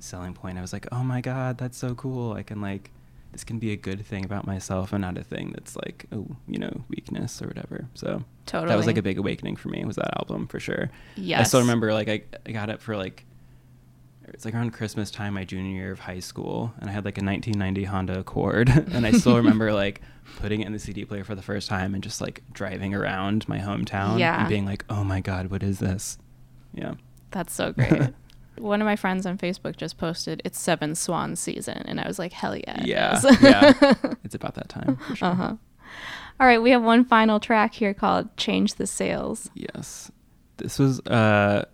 selling 0.00 0.34
point, 0.34 0.58
I 0.58 0.60
was 0.60 0.72
like, 0.72 0.86
oh 0.92 1.02
my 1.04 1.20
god, 1.20 1.58
that's 1.58 1.76
so 1.76 1.94
cool. 1.94 2.32
I 2.32 2.42
can 2.42 2.60
like 2.60 2.90
this 3.32 3.44
can 3.44 3.58
be 3.58 3.72
a 3.72 3.76
good 3.76 4.04
thing 4.06 4.24
about 4.24 4.46
myself 4.46 4.92
and 4.92 5.02
not 5.02 5.18
a 5.18 5.22
thing 5.24 5.52
that's 5.54 5.76
like 5.76 6.06
oh 6.12 6.26
you 6.46 6.58
know 6.58 6.84
weakness 6.88 7.40
or 7.42 7.46
whatever. 7.46 7.86
So 7.94 8.24
Totally. 8.46 8.68
that 8.70 8.76
was 8.76 8.86
like 8.86 8.96
a 8.98 9.02
big 9.02 9.18
awakening 9.18 9.56
for 9.56 9.68
me. 9.68 9.84
Was 9.84 9.96
that 9.96 10.16
album 10.18 10.46
for 10.46 10.58
sure? 10.60 10.90
Yes. 11.16 11.40
I 11.40 11.42
still 11.44 11.60
remember 11.60 11.92
like 11.92 12.08
I, 12.08 12.22
I 12.46 12.52
got 12.52 12.70
it 12.70 12.80
for 12.80 12.96
like 12.96 13.24
it's 14.30 14.44
like 14.44 14.52
around 14.54 14.72
Christmas 14.72 15.10
time, 15.10 15.32
my 15.34 15.44
junior 15.44 15.72
year 15.74 15.90
of 15.92 16.00
high 16.00 16.18
school, 16.20 16.74
and 16.80 16.90
I 16.90 16.92
had 16.92 17.06
like 17.06 17.16
a 17.16 17.24
1990 17.24 17.84
Honda 17.84 18.18
Accord, 18.20 18.68
and 18.92 19.06
I 19.06 19.12
still 19.12 19.36
remember 19.42 19.72
like 19.72 20.02
putting 20.36 20.60
it 20.60 20.66
in 20.66 20.72
the 20.74 20.78
CD 20.78 21.06
player 21.06 21.24
for 21.24 21.34
the 21.34 21.40
first 21.40 21.66
time 21.66 21.94
and 21.94 22.02
just 22.02 22.20
like 22.20 22.42
driving 22.52 22.92
around 22.94 23.48
my 23.48 23.58
hometown 23.58 24.18
Yeah. 24.18 24.38
and 24.40 24.48
being 24.48 24.66
like, 24.66 24.84
"Oh 24.90 25.02
my 25.02 25.20
god, 25.20 25.46
what 25.50 25.62
is 25.62 25.78
this?" 25.78 26.18
Yeah, 26.74 26.94
That's 27.30 27.54
so 27.54 27.72
great. 27.74 28.10
One 28.60 28.80
of 28.80 28.86
my 28.86 28.96
friends 28.96 29.26
on 29.26 29.38
Facebook 29.38 29.76
just 29.76 29.98
posted 29.98 30.42
it's 30.44 30.58
Seven 30.58 30.94
Swan 30.94 31.36
season, 31.36 31.82
and 31.86 32.00
I 32.00 32.06
was 32.06 32.18
like, 32.18 32.32
hell 32.32 32.56
yeah. 32.56 32.82
yeah, 32.84 33.16
is." 33.18 33.42
yeah. 33.42 33.94
It's 34.24 34.34
about 34.34 34.54
that 34.54 34.68
time 34.68 34.98
sure. 35.14 35.28
uh-huh. 35.28 35.56
All 36.40 36.46
right, 36.46 36.62
we 36.62 36.70
have 36.70 36.82
one 36.82 37.04
final 37.04 37.40
track 37.40 37.74
here 37.74 37.94
called 37.94 38.36
Change 38.36 38.74
the 38.74 38.86
Sails. 38.86 39.50
Yes, 39.54 40.10
this 40.58 40.78
was. 40.78 41.00
uh 41.00 41.64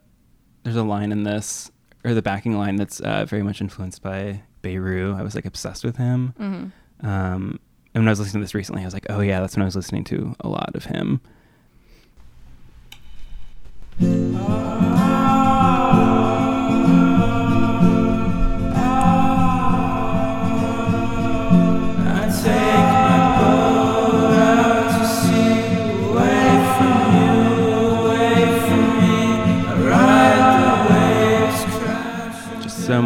There's 0.63 0.77
a 0.77 0.83
line 0.83 1.13
in 1.13 1.25
this, 1.25 1.71
or 2.05 2.15
the 2.15 2.23
backing 2.23 2.57
line 2.57 2.77
that's 2.77 3.01
uh, 3.01 3.25
very 3.27 3.43
much 3.43 3.61
influenced 3.61 4.03
by 4.03 4.43
Beirut. 4.63 5.15
I 5.17 5.23
was 5.23 5.35
like 5.35 5.45
obsessed 5.45 5.85
with 5.85 5.97
him. 5.97 6.35
hmm 6.39 7.07
Um, 7.07 7.59
and 7.95 8.03
when 8.03 8.09
I 8.09 8.13
was 8.13 8.19
listening 8.21 8.41
to 8.41 8.45
this 8.45 8.55
recently, 8.55 8.83
I 8.83 8.87
was 8.87 8.95
like, 8.95 9.07
oh 9.11 9.21
yeah, 9.21 9.41
that's 9.41 9.55
when 9.57 9.63
I 9.63 9.67
was 9.67 9.77
listening 9.77 10.05
to 10.05 10.35
a 10.41 10.49
lot 10.49 10.75
of 10.75 10.85
him. 10.87 11.21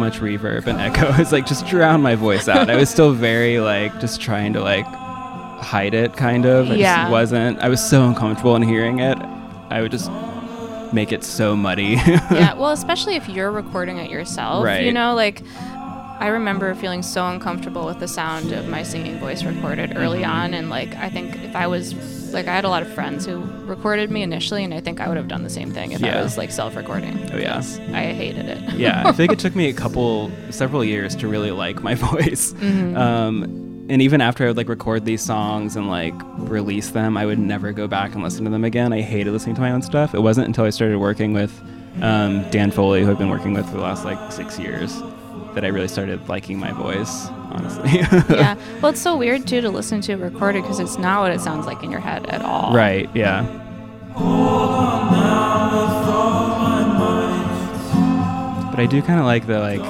Much 0.09 0.19
reverb 0.21 0.65
and 0.67 0.79
echo. 0.79 1.13
It's 1.21 1.31
like 1.31 1.45
just 1.45 1.67
drown 1.67 2.01
my 2.01 2.15
voice 2.15 2.47
out. 2.47 2.69
I 2.69 2.75
was 2.75 2.89
still 2.89 3.11
very 3.11 3.59
like 3.59 3.99
just 3.99 4.21
trying 4.21 4.53
to 4.53 4.61
like 4.61 4.85
hide 4.85 5.93
it, 5.93 6.15
kind 6.15 6.45
of. 6.45 6.69
I 6.71 6.75
Yeah. 6.75 7.03
just 7.03 7.11
wasn't. 7.11 7.59
I 7.59 7.69
was 7.69 7.81
so 7.87 8.05
uncomfortable 8.07 8.55
in 8.55 8.61
hearing 8.63 8.99
it. 8.99 9.17
I 9.69 9.81
would 9.81 9.91
just 9.91 10.09
make 10.93 11.11
it 11.11 11.23
so 11.23 11.55
muddy. 11.55 11.83
yeah, 12.31 12.53
well, 12.55 12.71
especially 12.71 13.15
if 13.15 13.29
you're 13.29 13.51
recording 13.51 13.97
it 13.97 14.09
yourself. 14.09 14.65
right. 14.65 14.83
You 14.83 14.91
know, 14.93 15.13
like 15.13 15.43
I 16.19 16.27
remember 16.27 16.75
feeling 16.75 17.01
so 17.01 17.27
uncomfortable 17.27 17.85
with 17.85 17.99
the 17.99 18.07
sound 18.07 18.51
of 18.51 18.67
my 18.67 18.83
singing 18.83 19.17
voice 19.19 19.43
recorded 19.43 19.93
early 19.95 20.19
Mm-hmm. 20.21 20.31
on, 20.31 20.53
and 20.53 20.69
like 20.69 20.93
I 20.95 21.09
think 21.09 21.35
if 21.43 21.55
I 21.55 21.67
was 21.67 21.93
like 22.33 22.47
I 22.47 22.53
had 22.53 22.65
a 22.65 22.69
lot 22.69 22.81
of 22.83 22.93
friends 22.93 23.25
who 23.25 23.37
recorded 23.65 24.11
me 24.11 24.21
initially, 24.21 24.63
and 24.63 24.73
I 24.73 24.81
think 24.81 24.99
I 24.99 25.07
would 25.07 25.17
have 25.17 25.27
done 25.29 25.43
the 25.43 25.49
same 25.49 25.71
thing 25.71 25.93
if 25.93 26.03
I 26.03 26.21
was 26.21 26.37
like 26.37 26.51
self-recording. 26.51 27.31
Oh, 27.33 27.37
yeah. 27.37 27.63
I 27.93 28.07
hated 28.13 28.45
it. 28.47 28.73
yeah, 28.75 29.03
I 29.07 29.11
think 29.13 29.31
it 29.31 29.39
took 29.39 29.55
me 29.55 29.69
a 29.69 29.73
couple, 29.83 30.29
several 30.51 30.83
years 30.83 31.15
to 31.17 31.27
really 31.27 31.51
like 31.51 31.81
my 31.81 31.95
voice. 32.09 32.53
Mhm. 32.53 32.97
Um, 32.97 33.43
and 33.89 34.01
even 34.03 34.21
after 34.21 34.43
I 34.43 34.47
would 34.47 34.57
like 34.57 34.69
record 34.69 35.05
these 35.05 35.21
songs 35.21 35.75
and 35.75 35.89
like 35.89 36.13
release 36.37 36.89
them, 36.91 37.17
I 37.17 37.25
would 37.25 37.39
never 37.39 37.71
go 37.71 37.87
back 37.87 38.13
and 38.13 38.21
listen 38.23 38.43
to 38.45 38.51
them 38.51 38.63
again. 38.63 38.93
I 38.93 39.01
hated 39.01 39.31
listening 39.31 39.55
to 39.55 39.61
my 39.61 39.71
own 39.71 39.81
stuff. 39.81 40.13
It 40.13 40.19
wasn't 40.19 40.45
until 40.47 40.65
I 40.65 40.69
started 40.69 40.99
working 40.99 41.33
with 41.33 41.51
um, 42.03 42.47
Dan 42.51 42.69
Foley, 42.71 43.03
who 43.03 43.09
I've 43.09 43.17
been 43.17 43.31
working 43.31 43.53
with 43.53 43.65
for 43.67 43.77
the 43.77 43.81
last 43.83 44.05
like 44.05 44.31
six 44.31 44.59
years, 44.59 45.01
that 45.55 45.63
I 45.65 45.67
really 45.67 45.87
started 45.87 46.27
liking 46.29 46.59
my 46.59 46.71
voice. 46.71 47.27
Honestly. 47.51 47.89
yeah. 48.35 48.55
Well, 48.81 48.91
it's 48.91 49.01
so 49.01 49.17
weird 49.17 49.47
too 49.47 49.61
to 49.61 49.69
listen 49.69 50.01
to 50.01 50.11
it 50.13 50.17
recorded 50.19 50.61
because 50.61 50.79
it's 50.79 50.97
not 50.99 51.21
what 51.21 51.31
it 51.31 51.41
sounds 51.41 51.65
like 51.65 51.83
in 51.83 51.89
your 51.91 51.99
head 51.99 52.25
at 52.27 52.41
all. 52.43 52.73
right. 52.75 53.09
Yeah. 53.15 53.45
But 58.71 58.79
I 58.79 58.85
do 58.85 59.01
kind 59.01 59.19
of 59.19 59.25
like 59.25 59.47
the 59.47 59.59
like 59.59 59.81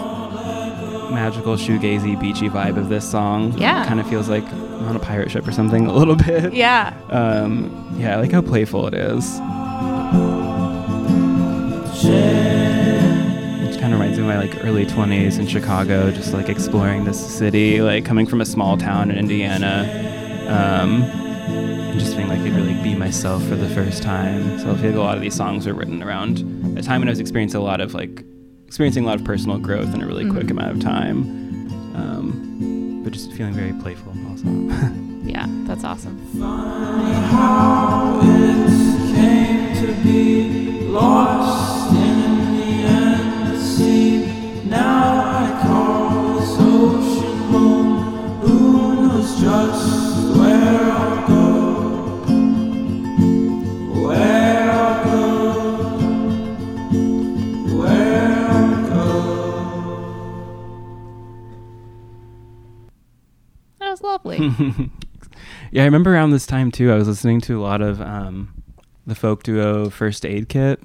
magical 1.11 1.55
shoegazy 1.55 2.19
beachy 2.19 2.49
vibe 2.49 2.77
of 2.77 2.89
this 2.89 3.09
song. 3.09 3.53
Yeah. 3.57 3.83
It 3.83 3.87
kind 3.87 3.99
of 3.99 4.07
feels 4.09 4.29
like 4.29 4.45
I'm 4.51 4.87
on 4.87 4.95
a 4.95 4.99
pirate 4.99 5.29
ship 5.29 5.47
or 5.47 5.51
something 5.51 5.85
a 5.85 5.93
little 5.93 6.15
bit. 6.27 6.53
Yeah. 6.53 6.93
Um, 7.09 7.93
yeah, 7.97 8.15
I 8.15 8.19
like 8.21 8.31
how 8.31 8.41
playful 8.41 8.87
it 8.87 8.93
is. 8.93 9.39
It 12.01 12.38
kind 13.89 13.95
of 13.95 13.99
reminds 14.01 14.19
me 14.19 14.23
of 14.23 14.29
my 14.29 14.37
like 14.37 14.63
early 14.63 14.85
20s 14.85 15.39
in 15.39 15.47
Chicago, 15.47 16.11
just 16.11 16.31
like 16.31 16.47
exploring 16.47 17.05
this 17.05 17.19
city, 17.19 17.81
like 17.81 18.05
coming 18.05 18.27
from 18.27 18.39
a 18.39 18.45
small 18.45 18.77
town 18.77 19.09
in 19.09 19.17
Indiana, 19.17 19.81
um, 20.47 21.01
and 21.01 21.99
just 21.99 22.11
feeling 22.13 22.27
like 22.27 22.39
I 22.39 22.43
could 22.43 22.53
really 22.55 22.75
be 22.83 22.93
myself 22.93 23.43
for 23.47 23.55
the 23.55 23.67
first 23.69 24.03
time. 24.03 24.59
So 24.59 24.71
I 24.71 24.75
feel 24.77 24.91
like 24.91 24.95
a 24.95 25.01
lot 25.01 25.15
of 25.15 25.21
these 25.23 25.33
songs 25.33 25.65
were 25.65 25.73
written 25.73 26.03
around 26.03 26.37
a 26.77 26.83
time 26.83 27.01
when 27.01 27.07
I 27.07 27.11
was 27.11 27.19
experiencing 27.19 27.59
a 27.59 27.63
lot 27.63 27.81
of 27.81 27.95
like 27.95 28.23
experiencing 28.67 29.05
a 29.05 29.07
lot 29.07 29.15
of 29.19 29.25
personal 29.25 29.57
growth 29.57 29.91
in 29.95 30.03
a 30.03 30.05
really 30.05 30.29
quick 30.29 30.45
Mhm. 30.45 30.51
amount 30.51 30.71
of 30.77 30.79
time, 30.83 31.17
um, 31.95 33.01
but 33.03 33.11
just 33.11 33.31
feeling 33.33 33.53
very 33.55 33.73
playful 33.81 34.13
also. 34.29 34.45
Yeah. 35.25 35.45
That's 35.67 35.83
awesome. 35.83 36.17
Lovely. 64.23 64.89
yeah, 65.71 65.83
I 65.83 65.85
remember 65.85 66.13
around 66.13 66.31
this 66.31 66.45
time 66.45 66.71
too. 66.71 66.91
I 66.91 66.95
was 66.95 67.07
listening 67.07 67.41
to 67.41 67.59
a 67.59 67.63
lot 67.63 67.81
of 67.81 68.01
um, 68.01 68.53
the 69.07 69.15
folk 69.15 69.43
duo 69.43 69.89
First 69.89 70.25
Aid 70.25 70.49
Kit. 70.49 70.81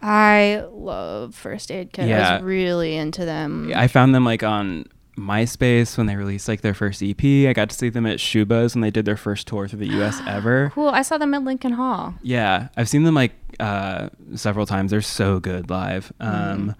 I 0.00 0.64
love 0.70 1.34
First 1.34 1.70
Aid 1.70 1.92
Kit. 1.92 2.04
I 2.04 2.08
Yeah. 2.08 2.34
was 2.36 2.42
really 2.44 2.96
into 2.96 3.24
them. 3.24 3.68
Yeah, 3.70 3.80
I 3.80 3.88
found 3.88 4.14
them 4.14 4.24
like 4.24 4.42
on 4.42 4.86
MySpace 5.16 5.98
when 5.98 6.06
they 6.06 6.14
released 6.14 6.46
like 6.46 6.60
their 6.60 6.74
first 6.74 7.02
EP. 7.02 7.22
I 7.48 7.52
got 7.52 7.70
to 7.70 7.76
see 7.76 7.88
them 7.88 8.06
at 8.06 8.18
Schubas 8.18 8.74
when 8.74 8.82
they 8.82 8.90
did 8.90 9.04
their 9.04 9.16
first 9.16 9.48
tour 9.48 9.66
through 9.66 9.80
the 9.80 9.88
U.S. 9.88 10.20
ever. 10.26 10.70
Cool. 10.74 10.88
I 10.90 11.02
saw 11.02 11.18
them 11.18 11.34
at 11.34 11.42
Lincoln 11.42 11.72
Hall. 11.72 12.14
Yeah, 12.22 12.68
I've 12.76 12.88
seen 12.88 13.02
them 13.02 13.14
like 13.16 13.32
uh, 13.58 14.10
several 14.36 14.64
times. 14.66 14.92
They're 14.92 15.02
so 15.02 15.40
good 15.40 15.68
live. 15.70 16.12
Um, 16.20 16.76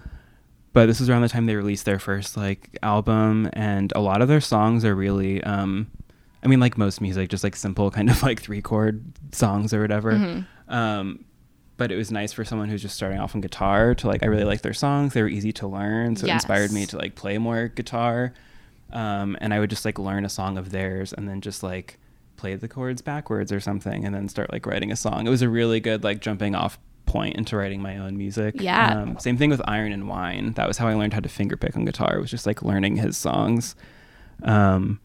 But 0.78 0.86
this 0.86 1.00
was 1.00 1.10
around 1.10 1.22
the 1.22 1.28
time 1.28 1.46
they 1.46 1.56
released 1.56 1.86
their 1.86 1.98
first 1.98 2.36
like 2.36 2.78
album, 2.84 3.50
and 3.52 3.92
a 3.96 4.00
lot 4.00 4.22
of 4.22 4.28
their 4.28 4.40
songs 4.40 4.84
are 4.84 4.94
really, 4.94 5.42
um, 5.42 5.90
I 6.40 6.46
mean, 6.46 6.60
like 6.60 6.78
most 6.78 7.00
music, 7.00 7.30
just 7.30 7.42
like 7.42 7.56
simple 7.56 7.90
kind 7.98 8.08
of 8.08 8.22
like 8.22 8.40
three 8.40 8.62
chord 8.62 9.02
songs 9.32 9.74
or 9.74 9.80
whatever. 9.80 10.12
Mhm. 10.12 10.46
Um, 10.68 11.24
but 11.78 11.90
it 11.90 11.96
was 11.96 12.12
nice 12.12 12.32
for 12.32 12.44
someone 12.44 12.68
who's 12.68 12.80
just 12.80 12.94
starting 12.94 13.18
off 13.18 13.34
on 13.34 13.40
guitar 13.40 13.96
to 13.96 14.06
like. 14.06 14.22
I 14.22 14.26
really 14.26 14.44
like 14.44 14.62
their 14.62 14.72
songs. 14.72 15.14
They 15.14 15.22
were 15.22 15.26
easy 15.26 15.50
to 15.54 15.66
learn, 15.66 16.14
so 16.14 16.28
it 16.28 16.30
inspired 16.34 16.70
me 16.70 16.86
to 16.86 16.96
like 16.96 17.16
play 17.16 17.38
more 17.38 17.66
guitar. 17.66 18.32
Um, 18.92 19.36
and 19.40 19.52
I 19.52 19.58
would 19.58 19.70
just 19.70 19.84
like 19.84 19.98
learn 19.98 20.24
a 20.24 20.28
song 20.28 20.56
of 20.56 20.70
theirs, 20.70 21.12
and 21.12 21.28
then 21.28 21.40
just 21.40 21.64
like 21.64 21.98
play 22.36 22.54
the 22.54 22.68
chords 22.68 23.02
backwards 23.02 23.50
or 23.50 23.58
something, 23.58 24.04
and 24.04 24.14
then 24.14 24.28
start 24.28 24.52
like 24.52 24.64
writing 24.64 24.92
a 24.92 24.96
song. 24.96 25.26
It 25.26 25.30
was 25.30 25.42
a 25.42 25.48
really 25.48 25.80
good 25.80 26.04
like 26.04 26.20
jumping 26.20 26.54
off 26.54 26.78
point 27.08 27.36
into 27.36 27.56
writing 27.56 27.82
my 27.82 27.96
own 27.98 28.16
music. 28.16 28.60
Yeah. 28.60 29.00
Um, 29.00 29.18
same 29.18 29.36
thing 29.36 29.50
with 29.50 29.62
Iron 29.66 29.92
and 29.92 30.08
Wine. 30.08 30.52
That 30.52 30.68
was 30.68 30.78
how 30.78 30.86
I 30.86 30.94
learned 30.94 31.14
how 31.14 31.20
to 31.20 31.28
fingerpick 31.28 31.76
on 31.76 31.84
guitar. 31.84 32.16
It 32.16 32.20
was 32.20 32.30
just 32.30 32.46
like 32.46 32.62
learning 32.62 32.96
his 32.96 33.16
songs. 33.16 33.74
Um, 34.42 35.00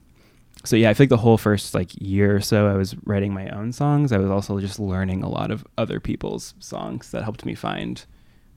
so 0.66 0.76
yeah, 0.76 0.90
I 0.90 0.94
feel 0.94 1.06
like 1.06 1.10
the 1.10 1.18
whole 1.18 1.38
first 1.38 1.74
like 1.74 1.90
year 2.00 2.36
or 2.36 2.42
so 2.42 2.68
I 2.68 2.74
was 2.74 2.96
writing 3.06 3.34
my 3.34 3.50
own 3.50 3.72
songs. 3.74 4.12
I 4.12 4.18
was 4.18 4.30
also 4.30 4.60
just 4.60 4.80
learning 4.80 5.24
a 5.24 5.30
lot 5.30 5.50
of 5.52 5.66
other 5.78 6.00
people's 6.00 6.54
songs 6.60 7.12
that 7.12 7.24
helped 7.24 7.46
me 7.46 7.56
find 7.56 8.06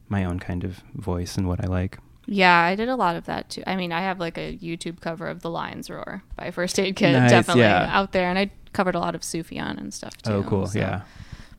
my 0.08 0.24
own 0.24 0.38
kind 0.38 0.62
of 0.64 0.82
voice 0.94 1.36
and 1.36 1.48
what 1.48 1.64
I 1.64 1.68
like. 1.68 1.98
Yeah, 2.26 2.58
I 2.60 2.74
did 2.74 2.88
a 2.88 2.96
lot 2.96 3.16
of 3.16 3.26
that 3.26 3.48
too. 3.50 3.62
I 3.66 3.76
mean, 3.76 3.92
I 3.92 4.00
have 4.00 4.18
like 4.18 4.36
a 4.36 4.56
YouTube 4.58 5.00
cover 5.00 5.28
of 5.28 5.42
The 5.42 5.50
Lions 5.50 5.88
Roar 5.88 6.22
by 6.36 6.50
First 6.50 6.78
Aid 6.78 6.96
Kit, 6.96 7.12
Nice, 7.12 7.30
definitely 7.30 7.62
yeah. 7.62 7.88
out 7.90 8.12
there, 8.12 8.28
and 8.28 8.38
I 8.38 8.50
covered 8.72 8.96
a 8.96 8.98
lot 8.98 9.14
of 9.14 9.22
Sufjan 9.22 9.78
and 9.78 9.94
stuff 9.94 10.16
too. 10.18 10.32
oh, 10.32 10.42
cool. 10.42 10.66
so 10.66 10.78
Yeah. 10.78 11.02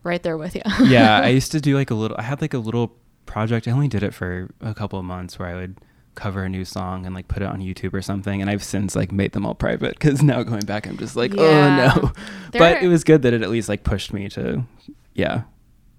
Right 0.02 0.22
there 0.22 0.36
with 0.38 0.54
you. 0.54 0.62
yeah, 0.84 1.20
I 1.20 1.28
used 1.28 1.52
to 1.52 1.60
do 1.60 1.76
like 1.76 1.90
a 1.90 1.94
little. 1.94 2.16
I 2.18 2.22
had 2.22 2.40
like 2.40 2.54
a 2.54 2.58
little 2.58 2.96
project. 3.26 3.68
I 3.68 3.70
only 3.72 3.88
did 3.88 4.02
it 4.02 4.14
for 4.14 4.48
a 4.60 4.74
couple 4.74 4.98
of 4.98 5.04
months 5.04 5.38
where 5.38 5.48
I 5.48 5.54
would 5.54 5.76
cover 6.14 6.42
a 6.42 6.48
new 6.48 6.64
song 6.64 7.06
and 7.06 7.14
like 7.14 7.28
put 7.28 7.42
it 7.42 7.46
on 7.46 7.60
YouTube 7.60 7.94
or 7.94 8.02
something. 8.02 8.40
And 8.40 8.50
I've 8.50 8.64
since 8.64 8.96
like 8.96 9.12
made 9.12 9.32
them 9.32 9.46
all 9.46 9.54
private 9.54 9.90
because 9.98 10.22
now 10.22 10.42
going 10.42 10.64
back, 10.66 10.86
I'm 10.86 10.96
just 10.98 11.14
like, 11.14 11.32
oh, 11.38 11.44
Yeah. 11.48 11.92
oh 11.96 12.00
no. 12.00 12.12
There 12.52 12.58
but 12.58 12.76
are- 12.78 12.84
it 12.84 12.88
was 12.88 13.04
good 13.04 13.22
that 13.22 13.32
it 13.34 13.42
at 13.42 13.50
least 13.50 13.68
like 13.68 13.84
pushed 13.84 14.12
me 14.12 14.28
to, 14.30 14.64
yeah, 15.14 15.42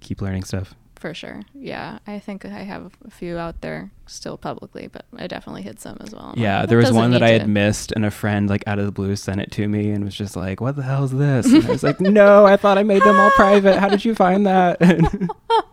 keep 0.02 0.22
learning 0.22 0.44
stuff. 0.44 0.74
For 1.00 1.14
sure. 1.14 1.42
Yeah, 1.54 2.00
I 2.06 2.20
think 2.20 2.44
I 2.44 2.50
have 2.50 2.92
a 3.06 3.10
few 3.10 3.38
out 3.38 3.62
there 3.62 3.90
still 4.06 4.38
publicly, 4.38 4.88
but 4.92 5.06
I 5.18 5.28
definitely 5.28 5.62
hid 5.62 5.80
some 5.80 5.98
as 6.02 6.14
well. 6.14 6.34
Yeah, 6.36 6.60
like, 6.60 6.70
there 6.70 6.78
was 6.78 6.92
one 6.92 7.12
that 7.12 7.24
I 7.24 7.32
to- 7.34 7.40
had 7.40 7.48
missed, 7.50 7.94
and 7.94 8.04
a 8.06 8.12
friend 8.12 8.50
like 8.50 8.64
out 8.68 8.80
of 8.80 8.86
the 8.86 8.92
blue 8.92 9.16
sent 9.16 9.40
it 9.40 9.50
to 9.54 9.68
me 9.70 9.92
and 9.92 10.04
was 10.04 10.14
just 10.14 10.36
like, 10.36 10.60
"What 10.60 10.76
the 10.76 10.84
hell 10.84 11.06
is 11.06 11.12
this?" 11.12 11.46
And 11.52 11.66
I 11.66 11.70
was 11.70 11.84
like, 11.84 12.02
"No, 12.02 12.46
I 12.46 12.58
thought 12.58 12.78
I 12.78 12.84
made 12.84 13.02
them 13.02 13.18
all 13.18 13.30
private. 13.32 13.80
How 13.80 13.88
did 13.88 14.04
you 14.04 14.14
find 14.14 14.46
that?" 14.46 14.78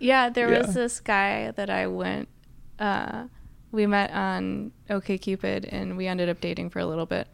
Yeah, 0.00 0.28
there 0.28 0.50
Yeah. 0.52 0.58
was 0.66 0.74
this 0.74 1.00
guy 1.00 1.50
that 1.52 1.70
I 1.70 1.86
went. 1.86 2.28
Uh, 2.78 3.24
we 3.72 3.86
met 3.86 4.10
on 4.10 4.72
OkCupid, 4.90 5.68
and 5.70 5.96
we 5.96 6.06
ended 6.06 6.28
up 6.28 6.40
dating 6.40 6.70
for 6.70 6.78
a 6.78 6.86
little 6.86 7.06
bit. 7.06 7.28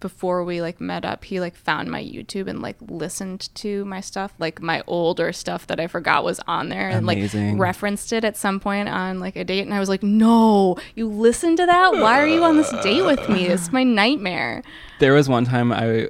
Before 0.00 0.44
we 0.44 0.60
like 0.60 0.80
met 0.80 1.04
up, 1.04 1.24
he 1.24 1.40
like 1.40 1.56
found 1.56 1.90
my 1.90 2.02
YouTube 2.02 2.48
and 2.48 2.62
like 2.62 2.76
listened 2.80 3.52
to 3.56 3.84
my 3.84 4.00
stuff, 4.00 4.32
like 4.38 4.62
my 4.62 4.82
older 4.86 5.32
stuff 5.32 5.66
that 5.66 5.80
I 5.80 5.86
forgot 5.86 6.22
was 6.24 6.40
on 6.46 6.68
there, 6.68 6.88
and 6.88 7.06
like 7.06 7.18
referenced 7.58 8.12
it 8.12 8.24
at 8.24 8.36
some 8.36 8.60
point 8.60 8.88
on 8.88 9.18
like 9.18 9.36
a 9.36 9.44
date. 9.44 9.62
And 9.62 9.74
I 9.74 9.80
was 9.80 9.88
like, 9.88 10.02
"No, 10.02 10.76
you 10.94 11.08
listened 11.08 11.56
to 11.58 11.66
that? 11.66 11.94
Why 11.94 12.20
are 12.20 12.26
you 12.26 12.44
on 12.44 12.56
this 12.56 12.70
date 12.82 13.02
with 13.02 13.28
me? 13.28 13.46
It's 13.46 13.72
my 13.72 13.82
nightmare." 13.84 14.62
there 14.98 15.12
was 15.12 15.28
one 15.28 15.44
time 15.44 15.72
I 15.72 16.08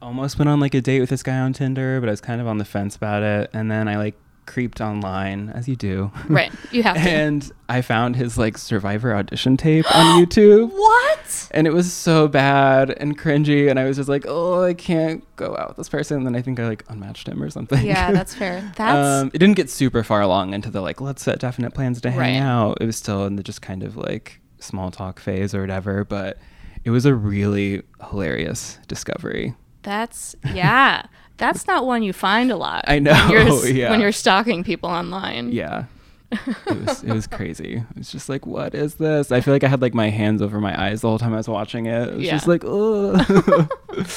almost 0.00 0.38
went 0.38 0.48
on 0.48 0.58
like 0.60 0.74
a 0.74 0.80
date 0.80 1.00
with 1.00 1.10
this 1.10 1.22
guy 1.22 1.38
on 1.38 1.52
Tinder, 1.52 2.00
but 2.00 2.08
I 2.08 2.12
was 2.12 2.20
kind 2.20 2.40
of 2.40 2.46
on 2.46 2.58
the 2.58 2.64
fence 2.64 2.96
about 2.96 3.22
it, 3.22 3.50
and 3.52 3.70
then 3.70 3.88
I 3.88 3.96
like 3.96 4.14
creeped 4.46 4.80
online 4.80 5.48
as 5.50 5.68
you 5.68 5.76
do. 5.76 6.10
Right, 6.28 6.52
you 6.70 6.82
have 6.82 6.96
to. 6.96 7.00
and 7.02 7.50
I 7.68 7.80
found 7.82 8.16
his 8.16 8.36
like 8.38 8.58
Survivor 8.58 9.14
audition 9.14 9.56
tape 9.56 9.84
on 9.94 10.24
YouTube. 10.24 10.70
what? 10.72 11.48
And 11.52 11.66
it 11.66 11.72
was 11.72 11.92
so 11.92 12.28
bad 12.28 12.90
and 12.90 13.18
cringy, 13.18 13.68
and 13.70 13.78
I 13.78 13.84
was 13.84 13.96
just 13.96 14.08
like, 14.08 14.24
"Oh, 14.26 14.62
I 14.64 14.74
can't 14.74 15.24
go 15.36 15.56
out 15.56 15.68
with 15.68 15.76
this 15.76 15.88
person." 15.88 16.18
And 16.18 16.26
then 16.26 16.34
I 16.34 16.42
think 16.42 16.58
I 16.60 16.66
like 16.66 16.84
unmatched 16.88 17.28
him 17.28 17.42
or 17.42 17.50
something. 17.50 17.84
Yeah, 17.84 18.10
that's 18.18 18.34
fair. 18.34 18.72
That's 18.76 19.22
um, 19.22 19.30
it 19.34 19.38
didn't 19.38 19.56
get 19.56 19.70
super 19.70 20.02
far 20.02 20.20
along 20.22 20.54
into 20.54 20.70
the 20.70 20.80
like 20.80 21.00
let's 21.00 21.22
set 21.22 21.38
definite 21.40 21.72
plans 21.74 22.00
to 22.02 22.10
hang 22.10 22.18
Right. 22.18 22.36
out. 22.36 22.78
It 22.80 22.86
was 22.86 22.96
still 22.96 23.26
in 23.26 23.36
the 23.36 23.42
just 23.42 23.62
kind 23.62 23.82
of 23.82 23.96
like 23.96 24.40
small 24.58 24.90
talk 24.90 25.20
phase 25.20 25.54
or 25.54 25.60
whatever, 25.60 26.04
but 26.04 26.38
it 26.84 26.90
was 26.90 27.04
a 27.06 27.14
really 27.14 27.82
hilarious 28.10 28.78
discovery. 28.88 29.54
That's 29.82 30.34
yeah. 30.54 31.06
That's 31.42 31.66
not 31.66 31.84
one 31.84 32.02
you 32.02 32.12
find 32.12 32.50
a 32.50 32.56
lot. 32.56 32.84
I 32.88 32.98
know, 33.00 33.12
When 33.28 33.46
you're, 33.46 33.66
yeah. 33.80 33.90
when 33.90 34.00
you're 34.00 34.12
stalking 34.12 34.62
people 34.64 34.88
online. 34.88 35.50
Yeah. 35.52 35.84
it 36.30 36.86
was 36.86 37.02
it 37.04 37.12
was 37.12 37.26
crazy. 37.38 37.74
It 37.90 37.98
was 37.98 38.10
just 38.10 38.28
like, 38.30 38.46
what 38.46 38.74
is 38.74 38.94
this? 38.94 39.30
I 39.30 39.40
feel 39.42 39.52
like 39.52 39.64
I 39.64 39.68
had 39.68 39.82
like 39.82 39.92
my 39.92 40.08
hands 40.08 40.40
over 40.40 40.60
my 40.60 40.74
eyes 40.82 41.02
the 41.02 41.08
whole 41.08 41.18
time 41.18 41.34
I 41.34 41.36
was 41.38 41.48
watching 41.48 41.86
it. 41.86 42.08
It 42.08 42.14
was 42.14 42.24
Yeah. 42.24 42.32
just 42.32 42.46
like, 42.48 42.62
oh. 42.64 43.68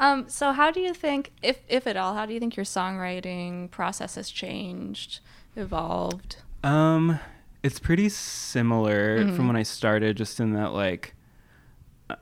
Um. 0.00 0.24
So, 0.28 0.52
how 0.52 0.70
do 0.72 0.80
you 0.80 0.92
think, 0.92 1.30
if 1.42 1.60
if 1.68 1.86
at 1.86 1.96
all, 1.96 2.14
how 2.14 2.26
do 2.26 2.34
you 2.34 2.40
think 2.40 2.56
your 2.56 2.64
songwriting 2.64 3.70
process 3.70 4.16
has 4.16 4.28
changed, 4.28 5.20
evolved? 5.54 6.36
Um, 6.64 7.20
it's 7.62 7.78
pretty 7.78 8.08
similar 8.08 9.20
Mm-hmm. 9.20 9.36
from 9.36 9.46
when 9.46 9.56
I 9.56 9.62
started, 9.62 10.16
just 10.16 10.40
in 10.40 10.52
that 10.54 10.72
like, 10.72 11.14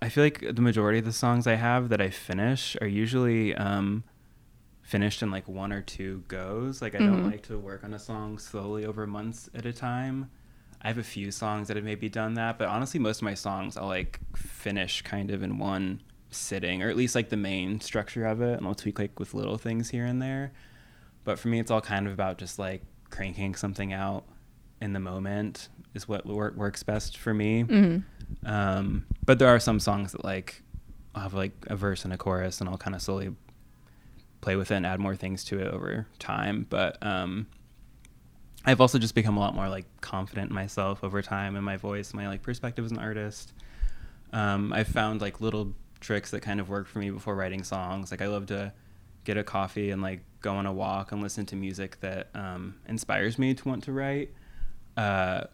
I 0.00 0.09
feel 0.09 0.24
like 0.24 0.40
the 0.55 0.62
majority 0.62 0.98
of 0.98 1.05
the 1.05 1.12
songs 1.12 1.46
I 1.46 1.55
have 1.55 1.88
that 1.90 2.00
I 2.00 2.11
finish 2.11 2.76
are 2.81 2.87
usually 2.87 3.55
um, 3.55 4.05
finished 4.83 5.22
in 5.22 5.31
like 5.31 5.48
one 5.48 5.72
or 5.72 5.83
two 5.83 6.24
goes. 6.28 6.81
Like 6.83 6.94
I 6.94 6.98
don't 6.98 7.22
Mhm. 7.22 7.31
like 7.31 7.42
to 7.44 7.59
work 7.59 7.85
on 7.85 7.94
a 7.94 7.98
song 7.98 8.38
slowly 8.38 8.85
over 8.85 9.07
months 9.07 9.50
at 9.55 9.66
a 9.66 9.72
time. 9.72 10.31
I 10.81 10.88
have 10.88 10.98
a 10.98 11.02
few 11.05 11.31
songs 11.31 11.68
that 11.68 11.76
have 11.76 11.85
maybe 11.85 12.09
done 12.09 12.35
that, 12.35 12.59
but 12.59 12.68
honestly, 12.68 12.98
most 12.98 13.18
of 13.18 13.22
my 13.24 13.35
songs 13.35 13.76
I'll 13.76 13.87
like 13.87 14.18
finish 14.37 15.02
kind 15.02 15.31
of 15.31 15.42
in 15.42 15.59
one 15.59 16.00
sitting, 16.31 16.83
or 16.83 16.88
at 16.88 16.96
least 16.96 17.14
like 17.14 17.28
the 17.28 17.37
main 17.37 17.81
structure 17.81 18.24
of 18.26 18.40
it, 18.40 18.59
and 18.59 18.66
I'll 18.66 18.74
tweak 18.74 18.98
like 18.98 19.18
with 19.20 19.35
little 19.35 19.59
things 19.59 19.90
here 19.90 20.05
and 20.07 20.20
there. 20.20 20.52
But 21.24 21.38
for 21.38 21.48
me, 21.48 21.61
it's 21.61 21.70
all 21.70 21.81
kind 21.81 22.07
of 22.07 22.12
about 22.12 22.38
just 22.38 22.59
like 22.59 22.83
cranking 23.11 23.55
something 23.55 23.92
out 23.92 24.24
in 24.81 24.92
the 24.92 24.98
moment 25.00 25.68
is 25.94 26.09
what 26.09 26.26
wor- 26.26 26.55
works 26.57 26.83
best 26.83 27.16
for 27.16 27.33
me. 27.35 27.64
Mm-hmm. 27.64 28.46
Um, 28.46 29.07
but 29.24 29.38
there 29.38 29.48
are 29.48 29.61
some 29.61 29.81
songs 29.81 30.12
that 30.12 30.24
like 30.24 30.62
I'll 31.14 31.22
have 31.22 31.35
like 31.35 31.52
a 31.66 31.76
verse 31.76 32.05
and 32.05 32.12
a 32.12 32.16
chorus, 32.16 32.61
and 32.61 32.68
I'll 32.68 32.78
kind 32.78 32.96
of 32.96 33.02
slowly 33.02 33.35
play 34.40 34.57
with 34.57 34.70
it 34.70 34.74
and 34.74 34.87
add 34.87 35.00
more 35.00 35.16
things 35.16 35.44
to 35.44 35.61
it 35.61 35.68
over 35.68 36.07
time. 36.18 36.66
But 36.68 37.05
um, 37.05 37.46
I've 38.64 38.81
also 38.81 38.98
just 38.98 39.14
become 39.14 39.37
a 39.37 39.40
lot 39.40 39.55
more 39.55 39.68
like 39.68 39.87
confident 40.00 40.50
in 40.50 40.55
myself 40.55 41.02
over 41.02 41.22
time 41.22 41.57
and 41.57 41.64
my 41.64 41.76
voice, 41.76 42.14
my 42.14 42.28
like 42.28 42.42
perspective 42.42 42.85
as 42.85 42.92
an 42.92 42.98
artist. 42.98 43.52
Um, 44.33 44.72
I've 44.72 44.88
found 44.88 45.20
like 45.20 45.40
little 45.40 45.74
tricks 46.00 46.31
that 46.31 46.40
kind 46.40 46.61
of 46.61 46.68
work 46.68 46.87
for 46.87 46.98
me 46.98 47.11
before 47.11 47.35
writing 47.35 47.62
songs. 47.62 48.11
Like 48.11 48.22
I 48.22 48.26
love 48.26 48.46
to 48.46 48.72
get 49.24 49.37
a 49.37 49.44
coffee 49.44 49.90
and 49.90 50.02
like 50.02 50.20
go 50.40 50.55
on 50.55 50.66
a 50.66 50.72
walk 50.72 51.12
and 51.12 51.22
listen 51.22 51.46
to 51.46 51.57
music 51.57 52.00
that 52.00 52.28
um, 52.35 52.74
inspires 52.88 53.38
me 53.38 53.55
to 53.55 53.68
want 53.68 53.85
to 53.85 53.92
write. 53.92 54.31
Uh, 54.96 55.44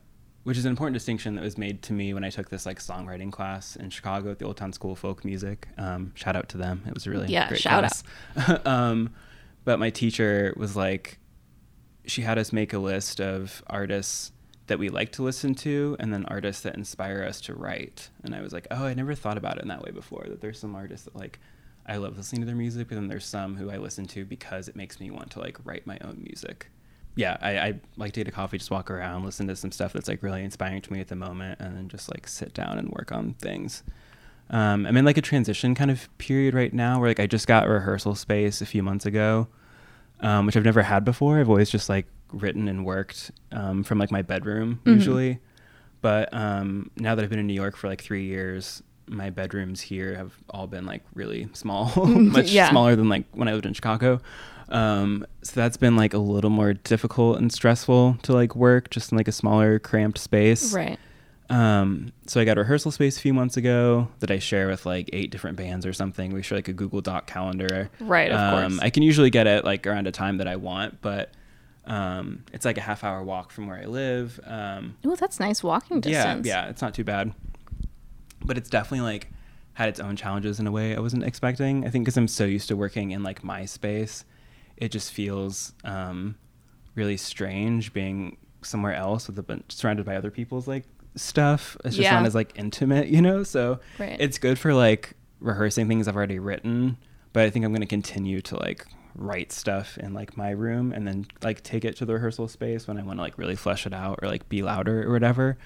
which 0.44 0.56
is 0.56 0.64
an 0.64 0.70
important 0.70 0.94
distinction 0.94 1.34
that 1.34 1.44
was 1.44 1.58
made 1.58 1.82
to 1.82 1.92
me 1.92 2.14
when 2.14 2.24
I 2.24 2.30
took 2.30 2.48
this 2.48 2.64
like 2.66 2.78
songwriting 2.78 3.30
class 3.30 3.76
in 3.76 3.90
Chicago 3.90 4.30
at 4.30 4.38
the 4.38 4.44
Old 4.44 4.56
Town 4.56 4.72
School 4.72 4.92
of 4.92 4.98
Folk 4.98 5.24
Music. 5.24 5.68
Um, 5.76 6.12
shout 6.14 6.36
out 6.36 6.48
to 6.50 6.58
them; 6.58 6.84
it 6.86 6.94
was 6.94 7.06
a 7.06 7.10
really 7.10 7.28
Yeah, 7.28 7.48
great 7.48 7.60
shout 7.60 7.80
class. 8.34 8.60
um, 8.66 9.10
but 9.64 9.78
my 9.78 9.90
teacher 9.90 10.54
was 10.56 10.76
like, 10.76 11.18
she 12.06 12.22
had 12.22 12.38
us 12.38 12.52
make 12.52 12.72
a 12.72 12.78
list 12.78 13.20
of 13.20 13.62
artists 13.66 14.32
that 14.68 14.78
we 14.78 14.88
like 14.88 15.12
to 15.12 15.22
listen 15.22 15.54
to, 15.56 15.96
and 15.98 16.12
then 16.12 16.24
artists 16.26 16.62
that 16.62 16.74
inspire 16.74 17.22
us 17.22 17.40
to 17.42 17.54
write. 17.54 18.10
And 18.22 18.34
I 18.34 18.40
was 18.40 18.52
like, 18.52 18.66
oh, 18.70 18.84
I 18.84 18.94
never 18.94 19.14
thought 19.14 19.38
about 19.38 19.56
it 19.56 19.62
in 19.62 19.68
that 19.68 19.82
way 19.82 19.90
before. 19.90 20.24
That 20.28 20.40
there's 20.40 20.58
some 20.58 20.74
artists 20.74 21.04
that 21.04 21.16
like 21.16 21.38
I 21.86 21.96
love 21.96 22.16
listening 22.16 22.42
to 22.42 22.46
their 22.46 22.56
music, 22.56 22.88
but 22.88 22.94
then 22.94 23.08
there's 23.08 23.24
some 23.24 23.56
who 23.56 23.70
I 23.70 23.78
listen 23.78 24.06
to 24.08 24.24
because 24.24 24.68
it 24.68 24.76
makes 24.76 25.00
me 25.00 25.10
want 25.10 25.30
to 25.32 25.40
like 25.40 25.58
write 25.64 25.86
my 25.86 25.98
own 26.02 26.22
music 26.22 26.68
yeah, 27.18 27.36
I, 27.40 27.58
I 27.58 27.74
like 27.96 28.12
to 28.12 28.20
get 28.20 28.28
a 28.28 28.30
coffee, 28.30 28.58
just 28.58 28.70
walk 28.70 28.90
around, 28.92 29.24
listen 29.24 29.48
to 29.48 29.56
some 29.56 29.72
stuff 29.72 29.92
that's 29.92 30.06
like 30.08 30.22
really 30.22 30.44
inspiring 30.44 30.80
to 30.82 30.92
me 30.92 31.00
at 31.00 31.08
the 31.08 31.16
moment, 31.16 31.58
and 31.60 31.76
then 31.76 31.88
just 31.88 32.08
like 32.14 32.28
sit 32.28 32.54
down 32.54 32.78
and 32.78 32.88
work 32.90 33.10
on 33.10 33.34
things. 33.34 33.82
Um, 34.50 34.86
I'm 34.86 34.96
in 34.96 35.04
like 35.04 35.18
a 35.18 35.22
transition 35.22 35.74
kind 35.74 35.90
of 35.90 36.08
period 36.18 36.54
right 36.54 36.72
now 36.72 37.00
where 37.00 37.10
like 37.10 37.18
I 37.20 37.26
just 37.26 37.46
got 37.48 37.66
a 37.66 37.70
rehearsal 37.70 38.14
space 38.14 38.62
a 38.62 38.66
few 38.66 38.82
months 38.84 39.04
ago, 39.04 39.48
um, 40.20 40.46
which 40.46 40.56
I've 40.56 40.64
never 40.64 40.82
had 40.82 41.04
before. 41.04 41.40
I've 41.40 41.48
always 41.50 41.68
just 41.70 41.88
like 41.88 42.06
written 42.32 42.68
and 42.68 42.86
worked 42.86 43.32
um, 43.50 43.82
from 43.82 43.98
like 43.98 44.10
my 44.12 44.22
bedroom 44.22 44.80
Mhm. 44.84 44.94
usually, 44.94 45.38
but 46.00 46.32
um, 46.32 46.90
now 46.96 47.16
that 47.16 47.22
I've 47.24 47.30
been 47.30 47.40
in 47.40 47.48
New 47.48 47.52
York 47.54 47.76
for 47.76 47.88
like 47.88 48.00
three 48.00 48.24
years, 48.26 48.80
my 49.08 49.30
bedrooms 49.30 49.80
here 49.80 50.14
have 50.14 50.34
all 50.50 50.66
been 50.68 50.86
like 50.86 51.02
really 51.14 51.48
small, 51.52 51.90
much 52.06 52.50
Yeah. 52.52 52.70
smaller 52.70 52.94
than 52.94 53.08
like 53.08 53.24
when 53.32 53.48
I 53.48 53.54
lived 53.54 53.66
in 53.66 53.74
Chicago. 53.74 54.20
Um, 54.68 55.26
so 55.42 55.52
that's 55.54 55.76
been 55.76 55.96
like 55.96 56.14
a 56.14 56.18
little 56.18 56.50
more 56.50 56.74
difficult 56.74 57.38
and 57.38 57.52
stressful 57.52 58.18
to 58.22 58.32
like 58.32 58.54
work 58.54 58.90
just 58.90 59.12
in 59.12 59.18
like 59.18 59.28
a 59.28 59.32
smaller, 59.32 59.78
cramped 59.78 60.18
space. 60.18 60.72
Right. 60.74 60.98
Um, 61.50 62.12
so 62.26 62.40
I 62.40 62.44
got 62.44 62.58
a 62.58 62.60
rehearsal 62.60 62.90
space 62.90 63.16
a 63.16 63.20
few 63.20 63.32
months 63.32 63.56
ago 63.56 64.08
that 64.20 64.30
I 64.30 64.38
share 64.38 64.68
with 64.68 64.84
like 64.84 65.08
eight 65.14 65.30
different 65.30 65.56
bands 65.56 65.86
or 65.86 65.94
something. 65.94 66.32
We 66.32 66.42
share 66.42 66.58
like 66.58 66.68
a 66.68 66.74
Google 66.74 67.00
Doc 67.00 67.26
calendar. 67.26 67.88
Right, 68.00 68.30
of 68.30 68.38
um, 68.38 68.72
course. 68.72 68.80
I 68.82 68.90
can 68.90 69.02
usually 69.02 69.30
get 69.30 69.46
it 69.46 69.64
like 69.64 69.86
around 69.86 70.06
a 70.06 70.12
time 70.12 70.38
that 70.38 70.48
I 70.48 70.56
want, 70.56 71.00
but 71.00 71.30
um, 71.86 72.44
it's 72.52 72.66
like 72.66 72.76
a 72.76 72.82
half 72.82 73.02
hour 73.02 73.22
walk 73.22 73.50
from 73.50 73.66
where 73.66 73.78
I 73.78 73.86
live. 73.86 74.38
Um, 74.44 74.96
Oh, 75.06 75.16
that's 75.16 75.40
nice 75.40 75.62
walking 75.62 76.02
distance. 76.02 76.46
yeah, 76.46 76.64
yeah, 76.64 76.70
it's 76.70 76.82
not 76.82 76.92
too 76.92 77.04
bad. 77.04 77.32
But 78.44 78.58
it's 78.58 78.68
definitely 78.68 79.06
like 79.10 79.28
had 79.72 79.88
its 79.88 80.00
own 80.00 80.16
challenges 80.16 80.60
in 80.60 80.66
a 80.66 80.70
way 80.72 80.94
I 80.94 81.00
wasn't 81.00 81.24
expecting. 81.24 81.86
I 81.86 81.88
think 81.88 82.04
because 82.04 82.18
I'm 82.18 82.28
so 82.28 82.44
used 82.44 82.68
to 82.68 82.76
working 82.76 83.12
in 83.12 83.22
like 83.22 83.42
my 83.42 83.64
space, 83.64 84.24
it 84.78 84.90
just 84.90 85.12
feels 85.12 85.72
um, 85.84 86.36
really 86.94 87.16
strange 87.16 87.92
being 87.92 88.36
somewhere 88.62 88.94
else 88.94 89.26
with 89.28 89.38
a 89.38 89.42
bunch 89.42 89.72
surrounded 89.72 90.06
by 90.06 90.16
other 90.16 90.30
people's 90.30 90.66
like 90.66 90.84
stuff. 91.14 91.76
It's 91.84 91.96
just 91.96 92.10
Yeah. 92.10 92.16
not 92.18 92.26
as 92.26 92.34
like 92.34 92.52
intimate, 92.56 93.08
you 93.08 93.20
know. 93.22 93.42
So 93.42 93.80
Right. 93.98 94.16
it's 94.20 94.38
good 94.38 94.58
for 94.58 94.72
like 94.74 95.14
rehearsing 95.40 95.88
things 95.88 96.08
I've 96.08 96.16
already 96.16 96.38
written, 96.38 96.96
but 97.32 97.44
I 97.44 97.50
think 97.50 97.64
I'm 97.64 97.72
going 97.72 97.80
to 97.82 97.86
continue 97.86 98.40
to 98.42 98.56
like 98.58 98.86
write 99.14 99.50
stuff 99.52 99.98
in 99.98 100.14
like 100.14 100.36
my 100.36 100.50
room 100.50 100.92
and 100.92 101.06
then 101.06 101.26
like 101.42 101.62
take 101.62 101.84
it 101.84 101.96
to 101.96 102.04
the 102.04 102.14
rehearsal 102.14 102.46
space 102.48 102.86
when 102.86 102.98
I 102.98 103.02
want 103.02 103.18
to 103.18 103.22
like 103.22 103.36
really 103.38 103.56
flesh 103.56 103.86
it 103.86 103.92
out 103.92 104.20
or 104.22 104.28
like 104.28 104.48
be 104.48 104.62
louder 104.62 105.08
or 105.08 105.12
whatever. 105.12 105.58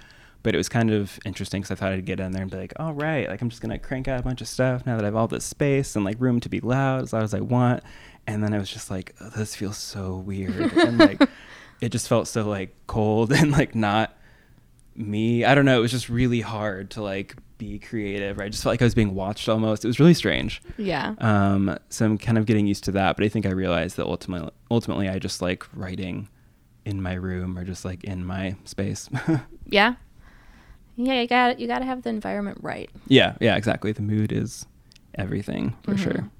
but 0.44 0.54
it 0.54 0.58
was 0.58 0.68
kind 0.68 0.90
of 0.90 1.20
interesting 1.24 1.60
because 1.62 1.70
I 1.70 1.76
thought 1.76 1.92
I'd 1.92 2.04
get 2.04 2.18
in 2.18 2.32
there 2.32 2.42
and 2.42 2.50
be 2.50 2.56
like, 2.56 2.72
all 2.76 2.92
right, 2.94 3.28
like 3.28 3.40
I'm 3.40 3.48
just 3.48 3.62
gonna 3.62 3.78
crank 3.78 4.08
out 4.08 4.18
a 4.18 4.22
bunch 4.24 4.40
of 4.40 4.48
stuff 4.48 4.84
now 4.84 4.96
that 4.96 5.04
I 5.04 5.06
have 5.06 5.14
all 5.14 5.28
this 5.28 5.44
space 5.44 5.94
and 5.94 6.04
like 6.04 6.16
room 6.20 6.40
to 6.40 6.48
be 6.48 6.58
loud 6.60 7.02
as 7.02 7.12
loud 7.12 7.22
as 7.22 7.32
I 7.32 7.38
want. 7.40 7.82
And 8.26 8.42
then 8.42 8.54
I 8.54 8.58
was 8.58 8.70
just 8.70 8.90
like, 8.90 9.14
oh, 9.20 9.30
this 9.30 9.54
feels 9.56 9.76
so 9.76 10.16
weird, 10.16 10.72
and 10.74 10.98
like 10.98 11.20
it 11.80 11.88
just 11.90 12.08
felt 12.08 12.28
so 12.28 12.48
like 12.48 12.74
cold 12.86 13.32
and 13.36 13.50
like 13.50 13.74
not 13.74 14.16
me. 14.94 15.44
I 15.44 15.54
don't 15.54 15.64
know. 15.64 15.78
It 15.78 15.82
was 15.82 15.90
just 15.90 16.08
really 16.08 16.40
hard 16.40 16.90
to 16.92 17.02
like 17.02 17.34
be 17.58 17.78
creative. 17.78 18.38
I 18.38 18.48
just 18.48 18.62
felt 18.62 18.72
like 18.74 18.82
I 18.82 18.84
was 18.84 18.94
being 18.94 19.14
watched 19.14 19.48
almost. 19.48 19.84
It 19.84 19.88
was 19.88 19.98
really 20.00 20.14
strange. 20.14 20.62
Yeah. 20.76 21.14
Um, 21.18 21.76
so 21.88 22.04
I'm 22.04 22.18
kind 22.18 22.38
of 22.38 22.46
getting 22.46 22.66
used 22.66 22.84
to 22.84 22.92
that, 22.92 23.16
but 23.16 23.24
I 23.24 23.28
think 23.28 23.46
I 23.46 23.50
realized 23.50 23.96
that 23.96 24.06
ultimately, 24.06 24.50
ultimately, 24.70 25.08
I 25.08 25.18
just 25.18 25.42
like 25.42 25.64
writing 25.74 26.28
in 26.84 27.00
my 27.02 27.14
room 27.14 27.56
or 27.58 27.64
just 27.64 27.84
like 27.84 28.04
in 28.04 28.24
my 28.24 28.56
space. 28.64 29.08
Yeah. 29.68 29.94
Yeah, 30.96 31.22
you 31.22 31.26
got 31.26 31.58
you 31.58 31.66
got 31.66 31.78
to 31.78 31.84
have 31.86 32.02
the 32.02 32.10
environment 32.10 32.58
right. 32.60 32.90
yeah, 33.08 33.36
yeah, 33.40 33.56
exactly. 33.56 33.92
The 33.92 34.02
mood 34.02 34.30
is 34.32 34.66
everything 35.14 35.74
for 35.82 35.92
Mm-hmm. 35.94 36.02
sure. 36.02 36.30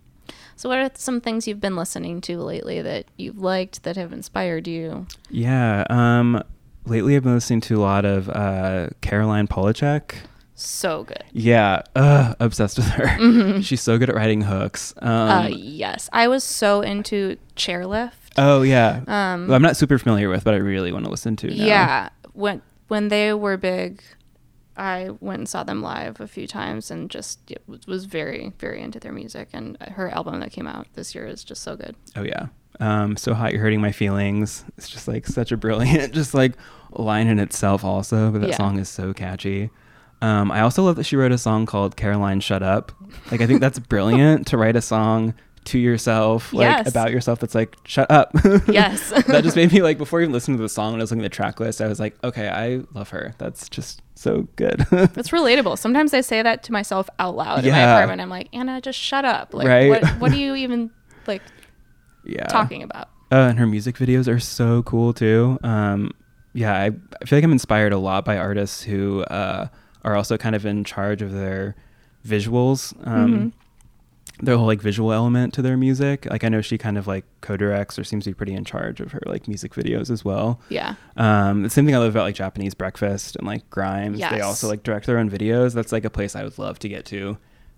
So 0.57 0.69
what 0.69 0.79
are 0.79 0.91
some 0.95 1.21
things 1.21 1.47
you've 1.49 1.61
been 1.61 1.77
listening 1.77 2.21
to 2.23 2.39
lately 2.39 2.81
that 2.83 3.07
you've 3.17 3.39
liked 3.39 3.83
that 3.83 3.97
have 3.97 4.13
inspired 4.13 4.69
you? 4.69 5.07
Yeah. 5.31 5.85
Um, 5.91 6.43
lately 6.87 7.17
I've 7.17 7.25
been 7.25 7.35
listening 7.35 7.61
to 7.63 7.77
a 7.79 7.83
lot 7.83 8.05
of 8.05 8.29
uh, 8.29 8.89
Caroline 9.01 9.49
Polachek. 9.49 10.15
So 10.55 11.05
good. 11.05 11.25
Yeah, 11.33 11.83
uh, 11.97 12.35
obsessed 12.39 12.77
with 12.77 12.87
her. 12.89 13.61
She's 13.63 13.81
so 13.81 13.99
good 13.99 14.11
at 14.11 14.15
writing 14.15 14.43
hooks. 14.43 14.95
Um, 14.99 15.11
uh 15.11 15.47
yes. 15.49 16.09
I 16.13 16.29
was 16.29 16.45
so 16.45 16.83
into 16.83 17.37
Chairlift. 17.57 18.13
oh 18.37 18.63
yeah. 18.63 19.01
Um 19.09 19.49
Well, 19.49 19.57
I'm 19.57 19.63
not 19.63 19.77
super 19.77 19.99
familiar 19.99 20.29
with, 20.29 20.45
but 20.45 20.55
I 20.55 20.59
really 20.59 20.93
want 20.93 21.05
to 21.07 21.11
listen 21.11 21.35
to. 21.37 21.49
Now. 21.49 21.65
Yeah, 21.65 22.09
when 22.35 22.63
when 22.89 23.09
they 23.09 23.33
were 23.33 23.57
big, 23.57 24.03
I 24.77 25.11
went 25.21 25.41
and 25.41 25.49
saw 25.49 25.63
them 25.65 25.83
live 25.83 26.21
a 26.21 26.27
few 26.27 26.47
times 26.47 26.91
and 26.91 27.11
just 27.11 27.41
was- 27.67 27.87
was 27.87 28.05
very 28.07 28.53
very 28.59 28.81
into 28.83 28.99
their 29.01 29.13
music. 29.13 29.49
And 29.53 29.77
her 29.83 30.09
album 30.11 30.41
that 30.41 30.53
came 30.53 30.67
out 30.67 30.87
this 30.95 31.15
year 31.15 31.27
is 31.27 31.45
just 31.45 31.63
so 31.63 31.77
good. 31.77 31.95
Oh 32.17 32.23
yeah. 32.23 32.47
Um, 32.81 33.17
so 33.19 33.35
hot, 33.35 33.53
you're 33.53 33.61
hurting 33.61 33.83
my 33.83 33.93
feelings. 33.93 34.65
It's 34.79 34.89
just 34.89 35.07
like 35.07 35.27
such 35.27 35.53
a 35.53 35.57
brilliant, 35.57 36.15
just 36.21 36.33
like 36.35 36.55
line 36.91 37.27
in 37.29 37.39
itself. 37.39 37.85
Also, 37.85 38.31
but 38.31 38.41
that 38.41 38.51
Yeah. 38.51 38.57
song 38.57 38.79
is 38.79 38.89
so 38.89 39.13
catchy. 39.13 39.71
Um, 40.23 40.51
I 40.51 40.61
also 40.61 40.83
love 40.85 40.97
that 40.97 41.05
she 41.05 41.17
wrote 41.17 41.33
a 41.33 41.39
song 41.39 41.67
called 41.67 41.97
"Caroline 41.97 42.41
Shut 42.41 42.63
Up." 42.63 42.93
Like 43.31 43.41
I 43.41 43.47
think 43.47 43.61
that's 43.61 43.79
brilliant 43.95 44.47
to 44.49 44.57
write 44.57 44.77
a 44.77 44.81
song 44.83 45.35
to 45.65 45.79
yourself, 45.79 46.53
like 46.53 46.65
Yes. 46.65 46.89
about 46.89 47.11
yourself. 47.13 47.39
That's 47.41 47.55
like 47.55 47.77
shut 47.85 48.11
up. 48.11 48.33
Yes. 48.69 49.11
that 49.27 49.43
just 49.45 49.57
made 49.57 49.73
me 49.73 49.83
like 49.83 49.99
before 49.99 50.21
even 50.21 50.33
listening 50.33 50.57
to 50.57 50.63
the 50.63 50.69
song 50.69 50.93
when 50.93 51.01
I 51.01 51.05
was 51.05 51.11
looking 51.11 51.25
at 51.25 51.31
the 51.31 51.35
track 51.37 51.61
list, 51.61 51.81
I 51.81 51.87
was 51.89 52.01
like, 52.01 52.17
okay, 52.25 52.49
I 52.49 52.83
love 52.95 53.11
her. 53.11 53.35
That's 53.39 53.69
just 53.69 54.03
so 54.15 54.49
good. 54.57 54.87
It's 54.93 55.31
relatable. 55.31 55.79
Sometimes 55.79 56.13
I 56.15 56.21
say 56.21 56.43
that 56.43 56.63
to 56.65 56.73
myself 56.73 57.09
out 57.19 57.37
loud 57.37 57.65
in 57.65 57.71
my 57.73 57.79
apartment. 57.79 58.21
I'm 58.21 58.29
like, 58.31 58.49
Anna, 58.53 58.81
just 58.81 58.99
shut 58.99 59.25
up. 59.25 59.55
Like, 59.55 59.69
Right. 59.69 59.89
what 59.91 60.05
what 60.21 60.33
are 60.33 60.37
you 60.37 60.55
even 60.57 60.91
like 61.27 61.43
yeah. 62.25 62.47
talking 62.47 62.83
about? 62.83 63.09
Uh, 63.31 63.49
and 63.49 63.59
her 63.59 63.67
music 63.67 63.97
videos 63.97 64.29
are 64.29 64.39
so 64.41 64.83
cool 64.83 65.13
too. 65.15 65.59
Um, 65.63 66.11
yeah, 66.55 66.75
I, 66.75 66.87
I 67.21 67.25
feel 67.25 67.39
like 67.39 67.45
I'm 67.45 67.53
inspired 67.53 67.93
a 67.93 67.99
lot 67.99 68.25
by 68.25 68.37
artists 68.37 68.83
who 68.83 69.23
uh, 69.23 69.69
are 70.05 70.17
also 70.17 70.37
kind 70.37 70.55
of 70.55 70.67
in 70.67 70.85
charge 70.85 71.23
of 71.23 71.33
their 71.33 71.75
visuals. 72.27 72.95
Um, 73.07 73.53
Their 74.41 74.57
whole 74.57 74.67
like 74.67 74.81
visual 74.81 75.13
element 75.13 75.55
to 75.55 75.63
their 75.63 75.77
music. 75.77 76.27
Like 76.27 76.43
I 76.43 76.49
know 76.49 76.61
she 76.61 76.79
kind 76.79 76.99
of 76.99 77.07
like 77.07 77.25
co-directs 77.43 77.99
or 77.99 78.05
seems 78.05 78.25
to 78.25 78.31
be 78.31 78.35
pretty 78.35 78.55
in 78.55 78.65
charge 78.65 79.01
of 79.01 79.13
her 79.13 79.21
like 79.27 79.47
music 79.47 79.75
videos 79.75 80.11
as 80.11 80.25
well. 80.25 80.61
Yeah. 80.69 80.95
Um, 81.17 81.63
the 81.63 81.71
same 81.71 81.85
thing 81.87 81.95
I 81.95 81.99
love 81.99 82.15
about 82.15 82.25
like 82.25 82.35
Japanese 82.35 82.75
Breakfast 82.75 83.37
and 83.37 83.47
like 83.47 83.69
Grimes. 83.71 84.19
They 84.19 84.41
also 84.41 84.69
like 84.69 84.83
direct 84.83 85.07
their 85.07 85.19
own 85.19 85.31
videos. 85.31 85.75
That's 85.75 85.93
like 85.93 86.05
a 86.05 86.11
place 86.11 86.35
I 86.35 86.43
would 86.45 86.59
love 86.59 86.79
to 86.81 86.89
get 86.89 87.05
to 87.07 87.37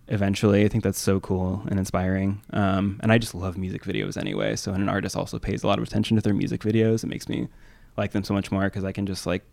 eventually. 0.09 0.65
I 0.65 0.69
think 0.69 0.85
that's 0.85 1.01
so 1.01 1.21
cool 1.21 1.63
and 1.69 1.79
inspiring. 1.79 2.41
Um, 2.53 2.99
and 3.03 3.11
I 3.13 3.19
just 3.19 3.35
love 3.35 3.59
music 3.59 3.83
videos 3.85 4.17
anyway. 4.17 4.57
So 4.57 4.73
when 4.73 4.81
an 4.81 4.89
artist 4.89 5.17
also 5.17 5.39
pays 5.39 5.65
a 5.65 5.67
lot 5.67 5.79
of 5.79 5.85
attention 5.85 6.17
to 6.17 6.23
their 6.23 6.35
music 6.35 6.63
videos, 6.63 7.05
it 7.05 7.09
makes 7.09 7.29
me 7.29 7.49
like 7.97 8.13
them 8.13 8.25
so 8.25 8.33
much 8.33 8.51
more 8.51 8.65
because 8.65 8.85
I 8.85 8.93
can 8.93 9.07
just 9.07 9.27
like 9.27 9.45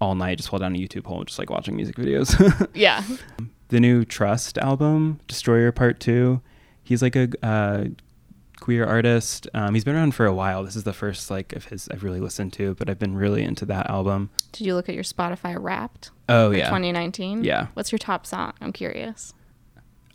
all 0.00 0.14
night 0.14 0.38
just 0.38 0.48
fall 0.48 0.58
down 0.58 0.74
a 0.74 0.78
YouTube 0.78 1.04
hole 1.06 1.24
just 1.24 1.38
like 1.38 1.50
watching 1.50 1.76
music 1.76 1.96
videos. 1.96 2.68
Yeah. 2.74 3.02
The 3.70 3.80
new 3.80 4.04
Trust 4.04 4.58
album, 4.58 5.20
Destroyer 5.26 5.72
Part 5.72 5.98
Two. 6.00 6.42
He's 6.82 7.02
like 7.02 7.16
a 7.16 7.28
uh, 7.42 7.84
queer 8.60 8.84
artist. 8.84 9.48
Um, 9.54 9.74
he's 9.74 9.84
been 9.84 9.96
around 9.96 10.14
for 10.14 10.26
a 10.26 10.34
while. 10.34 10.62
This 10.62 10.76
is 10.76 10.84
the 10.84 10.92
first 10.92 11.30
like 11.30 11.52
of 11.54 11.66
his 11.66 11.88
I've 11.88 12.04
really 12.04 12.20
listened 12.20 12.52
to, 12.54 12.74
but 12.74 12.88
I've 12.90 12.98
been 12.98 13.16
really 13.16 13.42
into 13.42 13.64
that 13.66 13.88
album. 13.88 14.30
Did 14.52 14.66
you 14.66 14.74
look 14.74 14.88
at 14.88 14.94
your 14.94 15.04
Spotify 15.04 15.56
Wrapped 15.58 16.10
Oh 16.28 16.50
yeah. 16.50 16.66
2019? 16.66 17.44
Yeah. 17.44 17.68
What's 17.74 17.90
your 17.90 17.98
top 17.98 18.26
song? 18.26 18.52
I'm 18.60 18.72
curious. 18.72 19.34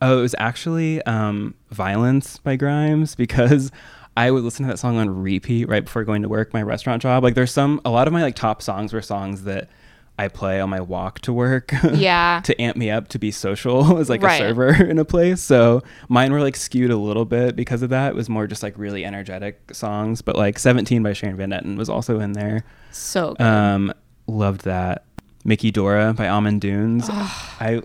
Oh, 0.02 0.20
it 0.20 0.22
was 0.22 0.36
actually 0.38 1.02
um, 1.04 1.56
"Violence" 1.72 2.38
by 2.38 2.56
Grimes 2.58 3.16
because 3.24 3.72
I 4.18 4.32
would 4.32 4.44
listen 4.44 4.66
to 4.66 4.72
that 4.72 4.78
song 4.78 4.98
on 4.98 5.22
repeat 5.22 5.68
right 5.68 5.84
before 5.84 6.04
going 6.04 6.22
to 6.22 6.30
work, 6.30 6.54
my 6.54 6.62
restaurant 6.62 7.02
job. 7.02 7.24
Like, 7.24 7.36
there's 7.36 7.52
some 7.52 7.82
a 7.84 7.90
lot 7.90 8.08
of 8.08 8.14
my 8.14 8.22
like 8.22 8.36
top 8.36 8.62
songs 8.62 8.94
were 8.94 9.02
songs 9.02 9.44
that 9.44 9.70
I 10.18 10.30
play 10.30 10.62
on 10.62 10.70
my 10.70 10.80
walk 10.82 11.20
to 11.22 11.34
work. 11.34 11.72
Yeah. 11.94 12.42
to 12.46 12.62
amp 12.62 12.78
me 12.78 12.90
up 12.90 13.10
to 13.10 13.20
be 13.20 13.32
social 13.32 13.98
as 14.00 14.10
like 14.10 14.22
Right. 14.22 14.36
a 14.42 14.48
server 14.48 14.70
in 14.90 14.98
a 14.98 15.06
place. 15.06 15.42
So 15.42 15.84
mine 16.10 16.32
were 16.32 16.42
like 16.42 16.56
skewed 16.56 16.92
a 16.92 16.98
little 16.98 17.26
bit 17.26 17.56
because 17.56 17.82
of 17.82 17.90
that. 17.90 18.10
It 18.12 18.16
was 18.16 18.30
more 18.30 18.48
just 18.48 18.64
like 18.64 18.78
really 18.78 19.04
energetic 19.06 19.60
songs. 19.74 20.22
But 20.22 20.36
like 20.38 20.58
17 20.60 21.04
by 21.04 21.14
Sharon 21.14 21.36
Van 21.38 21.50
Etten 21.50 21.76
was 21.78 21.90
also 21.90 22.20
in 22.20 22.32
there. 22.34 22.64
So 22.92 23.34
good. 23.38 23.44
Um, 23.46 23.94
loved 24.28 24.62
that. 24.66 25.04
Mickey 25.44 25.70
Dora 25.72 26.14
by 26.14 26.28
Almond 26.30 26.62
Dunes. 26.62 27.08
I 27.10 27.82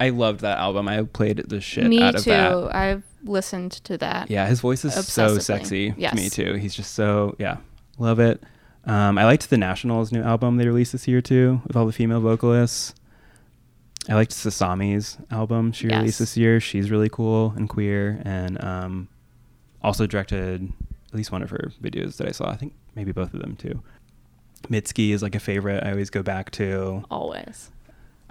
I 0.00 0.08
loved 0.10 0.40
that 0.40 0.58
album. 0.58 0.88
I 0.88 1.02
played 1.02 1.38
the 1.48 1.60
shit 1.60 1.86
Me 1.86 2.00
out 2.00 2.14
of 2.14 2.24
too. 2.24 2.30
that. 2.30 2.74
I've 2.74 3.02
listened 3.24 3.72
to 3.84 3.98
that. 3.98 4.30
Yeah, 4.30 4.46
his 4.46 4.60
voice 4.60 4.84
is 4.84 4.94
so 5.06 5.38
sexy 5.38 5.90
to 5.92 6.14
me 6.14 6.30
too. 6.30 6.54
He's 6.54 6.74
just 6.74 6.94
so 6.94 7.36
yeah, 7.38 7.58
love 7.98 8.20
it. 8.20 8.42
Um, 8.86 9.16
I 9.18 9.24
liked 9.24 9.48
the 9.50 9.56
Nationals' 9.58 10.12
new 10.12 10.22
album 10.22 10.56
they 10.56 10.66
released 10.66 10.92
this 10.92 11.08
year 11.08 11.20
too, 11.22 11.62
with 11.66 11.76
all 11.76 11.86
the 11.86 11.92
female 11.92 12.20
vocalists. 12.20 12.94
I 14.08 14.14
liked 14.14 14.32
Sasami's 14.32 15.16
album 15.30 15.72
she 15.72 15.88
Yes. 15.88 15.98
released 15.98 16.18
this 16.18 16.36
year. 16.36 16.60
She's 16.60 16.90
really 16.90 17.08
cool 17.08 17.54
and 17.56 17.68
queer, 17.68 18.20
and 18.24 18.62
um, 18.62 19.08
also 19.82 20.06
directed 20.06 20.70
at 21.08 21.14
least 21.14 21.32
one 21.32 21.42
of 21.42 21.48
her 21.50 21.72
videos 21.82 22.18
that 22.18 22.28
I 22.28 22.32
saw. 22.32 22.50
I 22.50 22.56
think 22.56 22.74
maybe 22.94 23.12
both 23.12 23.32
of 23.32 23.40
them 23.40 23.56
too. 23.56 23.82
Mitski 24.68 25.10
is 25.10 25.22
like 25.22 25.34
a 25.34 25.40
favorite. 25.40 25.82
I 25.84 25.90
always 25.92 26.10
go 26.10 26.22
back 26.22 26.50
to. 26.52 27.04
Always. 27.10 27.70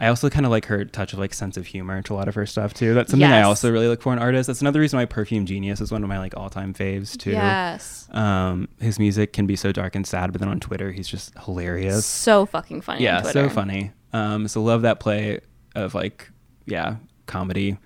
I 0.03 0.09
also 0.09 0.29
kind 0.29 0.45
of 0.45 0.51
like 0.51 0.65
her 0.65 0.83
touch 0.85 1.13
of 1.13 1.19
like 1.19 1.33
sense 1.33 1.55
of 1.57 1.65
humor 1.65 2.01
to 2.03 2.13
a 2.13 2.15
lot 2.15 2.27
of 2.27 2.35
her 2.35 2.45
stuff 2.45 2.73
too. 2.73 2.93
That's 2.93 3.11
something 3.11 3.27
I 3.29 3.43
also 3.43 3.71
really 3.71 3.87
look 3.87 4.01
for 4.01 4.11
in 4.13 4.19
artists. 4.19 4.47
That's 4.47 4.61
another 4.61 4.79
reason 4.79 4.97
why 4.99 5.05
Perfume 5.05 5.45
Genius 5.45 5.79
is 5.81 5.91
one 5.91 6.03
of 6.03 6.09
my 6.09 6.19
like 6.19 6.35
all 6.35 6.49
time 6.49 6.73
faves 6.73 7.17
too. 7.17 7.31
Yes. 7.31 8.07
Um, 8.11 8.67
his 8.79 8.99
music 8.99 9.33
can 9.33 9.45
be 9.47 9.55
so 9.55 9.71
dark 9.71 9.95
and 9.95 10.05
sad, 10.05 10.31
but 10.31 10.39
then 10.41 10.49
on 10.49 10.59
Twitter 10.59 10.91
he's 10.91 11.07
just 11.07 11.37
hilarious. 11.39 12.05
So 12.05 12.45
fucking 12.45 12.81
funny. 12.81 13.03
yeah, 13.03 13.19
on 13.19 13.25
so 13.31 13.49
funny. 13.49 13.91
Um, 14.11 14.47
so 14.47 14.61
love 14.61 14.81
that 14.83 14.99
play 14.99 15.39
of 15.75 15.95
like 15.95 16.29
yeah 16.65 16.97
comedy 17.25 17.77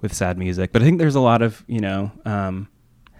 with 0.00 0.14
sad 0.14 0.38
music. 0.38 0.72
But 0.72 0.82
I 0.82 0.84
think 0.84 0.98
there's 0.98 1.16
a 1.16 1.20
lot 1.20 1.42
of 1.42 1.64
you 1.66 1.80
know 1.80 2.12
um, 2.24 2.68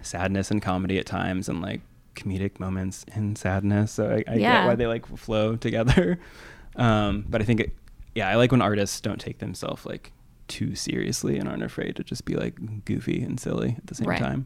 sadness 0.01 0.51
and 0.51 0.61
comedy 0.61 0.97
at 0.97 1.05
times, 1.05 1.49
and 1.49 1.61
like 1.61 1.81
comedic 2.15 2.59
moments 2.59 3.05
in 3.15 3.35
sadness. 3.35 3.91
So 3.91 4.09
I, 4.09 4.23
I 4.31 4.35
Yeah. 4.35 4.61
get 4.61 4.65
why 4.67 4.75
they 4.75 4.87
like 4.87 5.05
flow 5.17 5.55
together. 5.57 6.17
Um, 6.73 7.25
but 7.27 7.41
I 7.41 7.43
think 7.43 7.59
it, 7.59 7.75
yeah, 8.15 8.27
I 8.29 8.35
like 8.35 8.51
when 8.51 8.61
artists 8.61 8.99
don't 9.01 9.19
take 9.19 9.39
themselves 9.39 9.85
like 9.85 10.11
too 10.47 10.75
seriously 10.75 11.37
and 11.37 11.47
aren't 11.47 11.63
afraid 11.63 11.95
to 11.95 12.03
just 12.03 12.25
be 12.25 12.35
like 12.35 12.83
goofy 12.85 13.21
and 13.21 13.39
silly 13.39 13.75
at 13.77 13.87
the 13.87 13.95
same 13.95 14.07
Right. 14.07 14.19
time. 14.19 14.45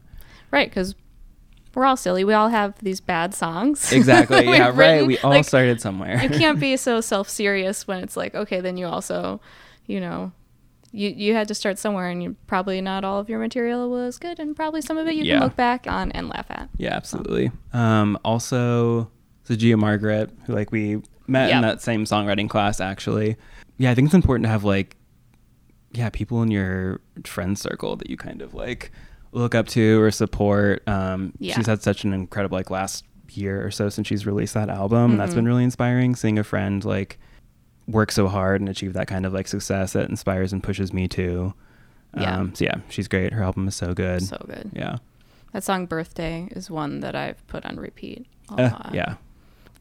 Right, 0.52 0.68
because 0.70 0.94
we're 1.74 1.84
all 1.84 1.96
silly. 1.96 2.24
We 2.24 2.32
all 2.32 2.48
have 2.48 2.78
these 2.78 3.00
bad 3.00 3.34
songs. 3.34 3.92
Exactly. 4.00 4.44
Yeah, 4.46 4.70
right. 4.74 5.04
We 5.06 5.18
all 5.18 5.30
like, 5.30 5.44
started 5.44 5.80
somewhere. 5.80 6.22
you 6.22 6.28
can't 6.30 6.58
be 6.60 6.76
so 6.78 7.00
self 7.00 7.28
serious 7.28 7.86
when 7.86 8.02
it's 8.02 8.16
like, 8.16 8.34
okay, 8.34 8.60
then 8.60 8.76
you 8.76 8.86
also, 8.86 9.40
you 9.86 10.00
know, 10.00 10.32
you 10.92 11.10
you 11.10 11.34
had 11.34 11.48
to 11.48 11.54
start 11.54 11.78
somewhere, 11.78 12.08
and 12.08 12.22
you 12.22 12.36
probably 12.46 12.80
not 12.80 13.04
all 13.04 13.18
of 13.18 13.28
your 13.28 13.38
material 13.40 13.90
was 13.90 14.16
good, 14.18 14.38
and 14.38 14.54
probably 14.56 14.80
some 14.80 14.96
of 14.96 15.06
it 15.08 15.14
you 15.16 15.24
Yeah. 15.24 15.34
can 15.34 15.42
look 15.42 15.56
back 15.56 15.86
on 15.88 16.12
and 16.12 16.28
laugh 16.28 16.46
at. 16.50 16.70
Yeah, 16.78 16.94
absolutely. 16.94 17.50
Um, 17.74 18.16
also, 18.24 19.10
the 19.46 19.56
Gia 19.56 19.76
Margaret, 19.76 20.30
who 20.46 20.54
like 20.54 20.70
we 20.72 21.02
met 21.26 21.50
in 21.50 21.60
that 21.62 21.82
same 21.82 22.04
songwriting 22.04 22.48
class, 22.48 22.80
actually. 22.80 23.36
Yeah, 23.78 23.90
I 23.90 23.94
think 23.94 24.06
it's 24.06 24.14
important 24.14 24.44
to 24.44 24.50
have 24.50 24.64
like, 24.64 24.96
yeah, 25.92 26.10
people 26.10 26.42
in 26.42 26.50
your 26.50 27.00
friend 27.24 27.58
circle 27.58 27.96
that 27.96 28.08
you 28.10 28.16
kind 28.16 28.42
of 28.42 28.54
like 28.54 28.90
look 29.32 29.54
up 29.54 29.66
to 29.68 30.00
or 30.00 30.10
support. 30.10 30.86
Um, 30.88 31.32
Yeah. 31.38 31.54
She's 31.56 31.66
had 31.66 31.82
such 31.82 32.04
an 32.04 32.12
incredible 32.12 32.56
like 32.56 32.70
last 32.70 33.04
year 33.30 33.64
or 33.64 33.70
so 33.70 33.88
since 33.88 34.06
she's 34.06 34.24
released 34.26 34.54
that 34.54 34.68
album, 34.70 35.12
and 35.12 35.20
That's 35.20 35.34
been 35.34 35.44
really 35.46 35.64
inspiring. 35.64 36.14
Seeing 36.14 36.38
a 36.38 36.44
friend 36.44 36.84
like 36.84 37.18
work 37.86 38.10
so 38.12 38.28
hard 38.28 38.60
and 38.60 38.68
achieve 38.68 38.94
that 38.94 39.06
kind 39.08 39.24
of 39.26 39.32
like 39.32 39.46
success 39.48 39.92
that 39.92 40.08
inspires 40.10 40.52
and 40.52 40.62
pushes 40.62 40.92
me 40.92 41.06
too. 41.08 41.54
Yeah. 42.16 42.38
Um, 42.38 42.54
so 42.54 42.64
yeah, 42.64 42.76
she's 42.88 43.08
great. 43.08 43.32
Her 43.32 43.42
album 43.42 43.68
is 43.68 43.74
so 43.76 43.92
good. 43.94 44.22
So 44.22 44.42
good. 44.46 44.70
yeah. 44.74 44.96
That 45.52 45.64
song 45.64 45.86
"Birthday" 45.86 46.48
is 46.52 46.70
one 46.70 47.00
that 47.00 47.14
I've 47.14 47.46
put 47.46 47.64
on 47.66 47.76
repeat 47.76 48.26
a 48.50 48.52
Uh, 48.54 48.70
lot. 48.70 48.90
yeah. 48.94 49.14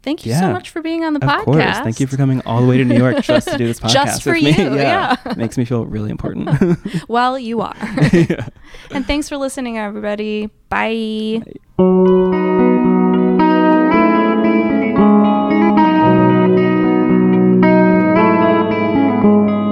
Thank 0.06 0.26
you 0.26 0.32
Yeah. 0.32 0.40
so 0.42 0.54
much 0.54 0.70
for 0.70 0.82
being 0.82 1.04
on 1.04 1.14
the 1.14 1.20
Of 1.26 1.30
podcast. 1.30 1.44
course. 1.46 1.78
Thank 1.80 2.00
you 2.00 2.08
for 2.08 2.16
coming 2.16 2.42
all 2.46 2.62
the 2.62 2.68
way 2.68 2.78
to 2.78 2.86
New 2.86 2.96
York 2.98 3.22
just 3.24 3.50
to 3.50 3.58
do 3.58 3.68
this 3.68 3.80
podcast 3.82 3.94
Just 3.94 4.24
for 4.24 4.32
with 4.34 4.44
me. 4.44 4.52
you, 4.64 4.76
yeah. 4.76 5.18
Makes 5.36 5.58
me 5.58 5.66
feel 5.66 5.86
really 5.86 6.12
important. 6.12 6.50
Well, 7.10 7.38
you 7.38 7.60
are. 7.62 7.76
Yeah. 8.14 8.48
and 8.92 9.06
thanks 9.06 9.28
for 9.30 9.36
listening, 9.38 9.78
everybody. 9.78 10.50
Bye. 10.70 11.42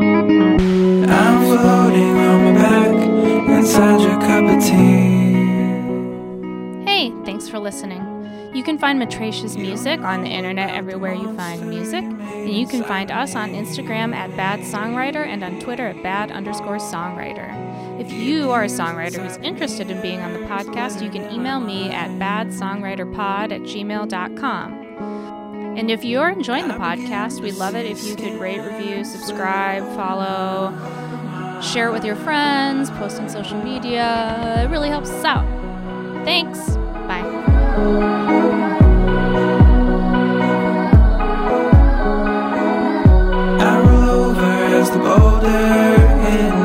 I'm 0.06 1.46
floating 1.46 2.18
on 2.18 2.44
my 2.44 2.52
back 2.54 3.58
inside 3.58 4.02
your 4.02 4.20
cup 4.20 4.44
of 4.56 4.64
tea. 4.64 5.44
Hey, 6.86 7.12
thanks 7.26 7.48
for 7.50 7.60
listening. 7.60 8.02
You 8.54 8.64
can 8.64 8.78
find 8.78 9.02
Matrasha's 9.02 9.58
music 9.58 10.00
on 10.02 10.22
the 10.22 10.30
internet 10.30 10.76
everywhere 10.76 11.14
you 11.14 11.36
find 11.36 11.68
music, 11.68 12.04
and 12.04 12.50
you 12.50 12.68
can 12.68 12.84
find 12.84 13.10
us 13.10 13.36
on 13.36 13.52
Instagram 13.52 14.14
at 14.14 14.36
Bad 14.38 14.60
Songwriter 14.60 15.26
and 15.26 15.44
on 15.44 15.60
Twitter 15.60 15.88
at 15.88 16.04
Bad 16.04 16.32
underscore 16.32 16.78
Songwriter. 16.78 17.50
If 18.00 18.12
you 18.12 18.52
are 18.52 18.64
a 18.64 18.68
songwriter 18.68 19.24
who's 19.24 19.38
interested 19.38 19.90
in 19.90 20.02
being 20.02 20.20
on 20.20 20.34
the 20.34 20.40
podcast, 20.40 21.02
you 21.04 21.10
can 21.10 21.32
email 21.32 21.60
me 21.60 21.90
at 21.90 22.10
badsongwriterpod 22.12 23.52
at 23.52 23.62
gmail.com. 23.62 24.74
And 25.78 25.90
if 25.90 26.04
you're 26.04 26.30
enjoying 26.30 26.68
the 26.68 26.76
podcast, 26.76 27.42
we'd 27.42 27.56
love 27.56 27.76
it 27.76 27.88
if 27.88 28.04
you 28.04 28.16
could 28.16 28.40
rate, 28.40 28.60
review, 28.60 29.04
subscribe, 29.04 29.84
follow, 29.96 30.72
share 31.62 31.88
it 31.88 31.92
with 31.92 32.06
your 32.06 32.16
friends, 32.18 32.92
post 32.92 33.20
on 33.20 33.30
social 33.30 33.58
media. 33.64 34.64
It 34.64 34.70
really 34.70 34.90
helps 34.90 35.10
us 35.10 35.26
out. 35.26 35.46
Thanks. 36.24 36.60
Bye. 37.08 38.13
as 44.84 44.92
the 44.92 44.98
boulder 45.00 45.96
in 46.28 46.63